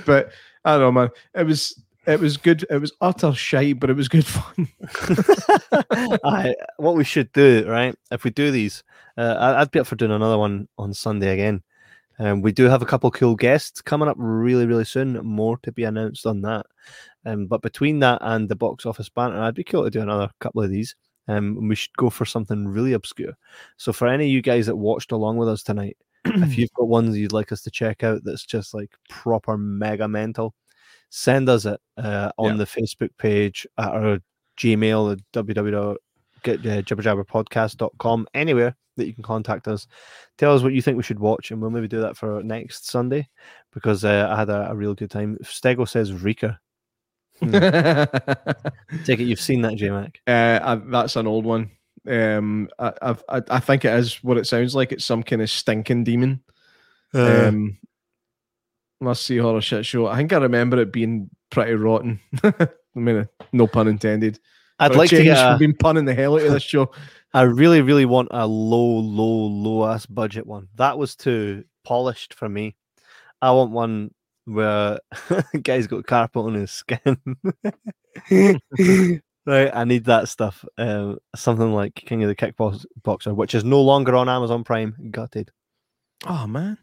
[0.05, 0.33] But
[0.65, 1.11] I don't know, man.
[1.35, 2.67] It was it was good.
[2.69, 4.69] It was utter shite, but it was good fun.
[6.25, 7.95] I, what we should do, right?
[8.11, 8.83] If we do these,
[9.17, 11.63] uh, I'd be up for doing another one on Sunday again.
[12.19, 15.15] Um, we do have a couple cool guests coming up really, really soon.
[15.25, 16.67] More to be announced on that.
[17.27, 20.31] Um, but between that and the box office banter, I'd be cool to do another
[20.41, 20.95] couple of these.
[21.27, 23.33] Um, and we should go for something really obscure.
[23.79, 25.97] So for any of you guys that watched along with us tonight,
[26.27, 30.07] if you've got ones you'd like us to check out that's just like proper mega
[30.07, 30.55] mental,
[31.09, 32.57] send us it uh, on Yeah.
[32.59, 34.19] the Facebook page at our
[34.59, 35.19] Gmail at
[36.45, 39.87] www.jibberjabberpodcast.com, anywhere that you can contact us.
[40.39, 42.89] Tell us what you think we should watch, and we'll maybe do that for next
[42.89, 43.29] Sunday
[43.73, 45.37] because uh, I had a, a real good time.
[45.43, 46.59] Stego says Rika.
[47.43, 48.07] uh,
[49.05, 50.21] Take it you've seen that, J Mac.
[50.27, 51.71] I, that's an old one.
[52.09, 54.93] Um, I, I've- I I think it is what it sounds like.
[54.93, 56.43] It's some kind of stinking demon.
[57.15, 57.79] Uh, Um,
[59.01, 60.07] must see horror shit show.
[60.07, 62.21] I think I remember it being pretty rotten.
[62.45, 64.39] I mean, no pun intended.
[64.79, 65.39] I'd like to change, get.
[65.39, 66.91] A, we've been punning the hell out of this show.
[67.35, 70.69] I really, really want a low, low, low ass budget one.
[70.77, 72.77] That was too polished for me.
[73.43, 74.11] I want one
[74.45, 74.99] where
[75.63, 77.19] guy's got carpet on his skin.
[79.47, 80.65] right, I need that stuff.
[80.79, 84.95] Um, something like King of the Kickboxer, which is no longer on Amazon Prime.
[85.11, 85.51] Gutted.
[86.27, 86.79] Oh man,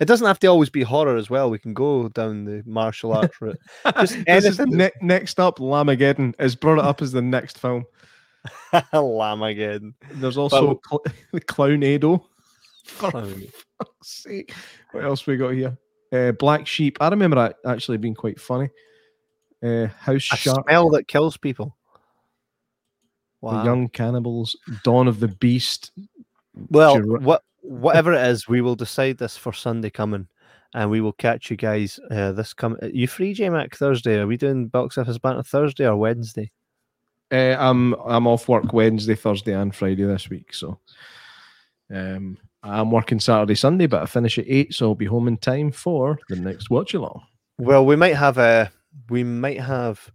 [0.00, 1.50] It doesn't have to always be horror as well.
[1.50, 3.58] We can go down the martial arts route.
[3.98, 4.16] Just
[4.66, 5.58] ne- next up.
[5.58, 7.84] Llamageddon is brought it up as the next film.
[8.72, 9.92] Llamageddon.
[10.12, 11.04] There's also cl-
[11.34, 12.22] Clownado.
[12.84, 13.44] For Clown.
[13.78, 14.54] fuck's sake.
[14.92, 15.76] What else we got here?
[16.10, 16.96] Uh, Black Sheep.
[17.00, 18.70] I remember that actually being quite funny.
[19.62, 20.64] Uh, House A Shark.
[20.66, 21.76] smell that kills people.
[23.42, 24.56] The Young Cannibals.
[24.82, 25.92] Dawn of the Beast.
[26.70, 30.28] Well, what whatever it is, we will decide this for Sunday coming,
[30.74, 32.76] and we will catch you guys uh, this come.
[32.82, 34.18] You free, J Mac Thursday?
[34.18, 36.50] Are we doing box office banter Thursday or Wednesday?
[37.32, 40.52] Uh, I'm I'm off work Wednesday, Thursday, and Friday this week.
[40.52, 40.78] So,
[41.94, 45.36] um, I'm working Saturday, Sunday, but I finish at eight, so I'll be home in
[45.36, 47.22] time for the next watch along.
[47.58, 48.72] Well, we might have a
[49.08, 50.10] we might have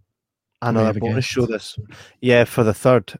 [0.62, 1.78] another bonus show this,
[2.20, 3.18] yeah, for the third,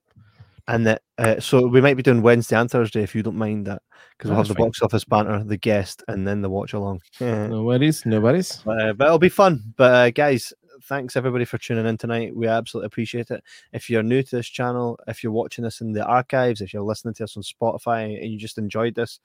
[0.68, 3.66] and that uh, so we might be doing Wednesday and Thursday if you don't mind
[3.66, 3.82] that
[4.16, 4.66] because we'll have the fine.
[4.66, 7.00] box office banter, the guest, and then the watch along.
[7.20, 8.62] No worries, no worries.
[8.66, 9.62] Uh, but it'll be fun.
[9.76, 10.52] But uh, guys,
[10.84, 12.34] thanks everybody for tuning in tonight.
[12.34, 13.42] We absolutely appreciate it.
[13.72, 16.82] If you're new to this channel, if you're watching this in the archives, if you're
[16.82, 19.20] listening to us on Spotify and you just enjoyed this,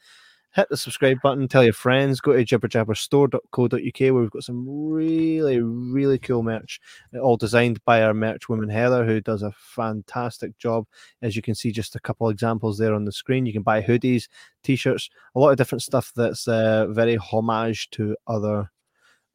[0.53, 5.61] hit the subscribe button, tell your friends, go to jibberjabberstore.co.uk where we've got some really,
[5.61, 6.79] really cool merch,
[7.15, 10.87] uh, all designed by our merch woman Heather, who does a fantastic job.
[11.21, 13.45] As you can see, just a couple examples there on the screen.
[13.45, 14.27] You can buy hoodies,
[14.63, 18.69] t-shirts, a lot of different stuff that's uh, very homage to other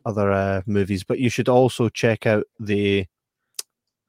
[0.05, 1.03] other uh, movies.
[1.03, 3.07] But you should also check out the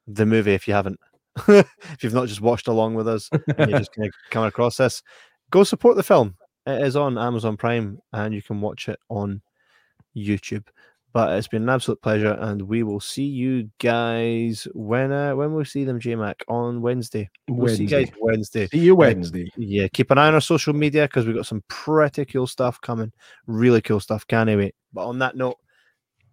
[0.06, 1.00] the movie if you haven't.
[1.48, 4.76] if you've not just watched along with us and you're just going to come across
[4.76, 5.02] this,
[5.50, 6.36] go support the film.
[6.68, 9.40] It is on Amazon Prime and you can watch it on
[10.14, 10.66] YouTube.
[11.14, 15.54] But it's been an absolute pleasure, and we will see you guys when uh, when
[15.54, 17.30] we see them, J Mac, on Wednesday.
[17.48, 18.60] We'll see you guys Wednesday.
[18.60, 18.66] Wednesday.
[18.66, 19.50] See you Wednesday.
[19.56, 22.78] Yeah, keep an eye on our social media because we've got some pretty cool stuff
[22.82, 23.10] coming.
[23.46, 24.26] Really cool stuff.
[24.26, 24.74] Can't wait.
[24.92, 25.56] But on that note,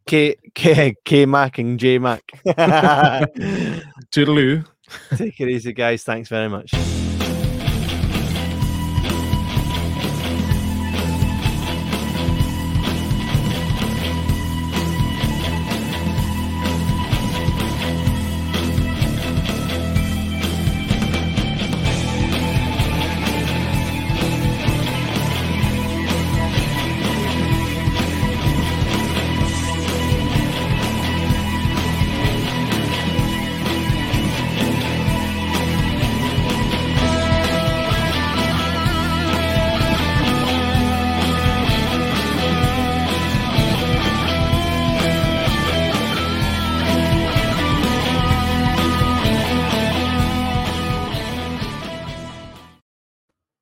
[0.07, 2.24] K K K Mac and J Mac.
[4.12, 4.68] Toodaloo.
[5.16, 6.03] Take it easy, guys.
[6.03, 6.74] Thanks very much.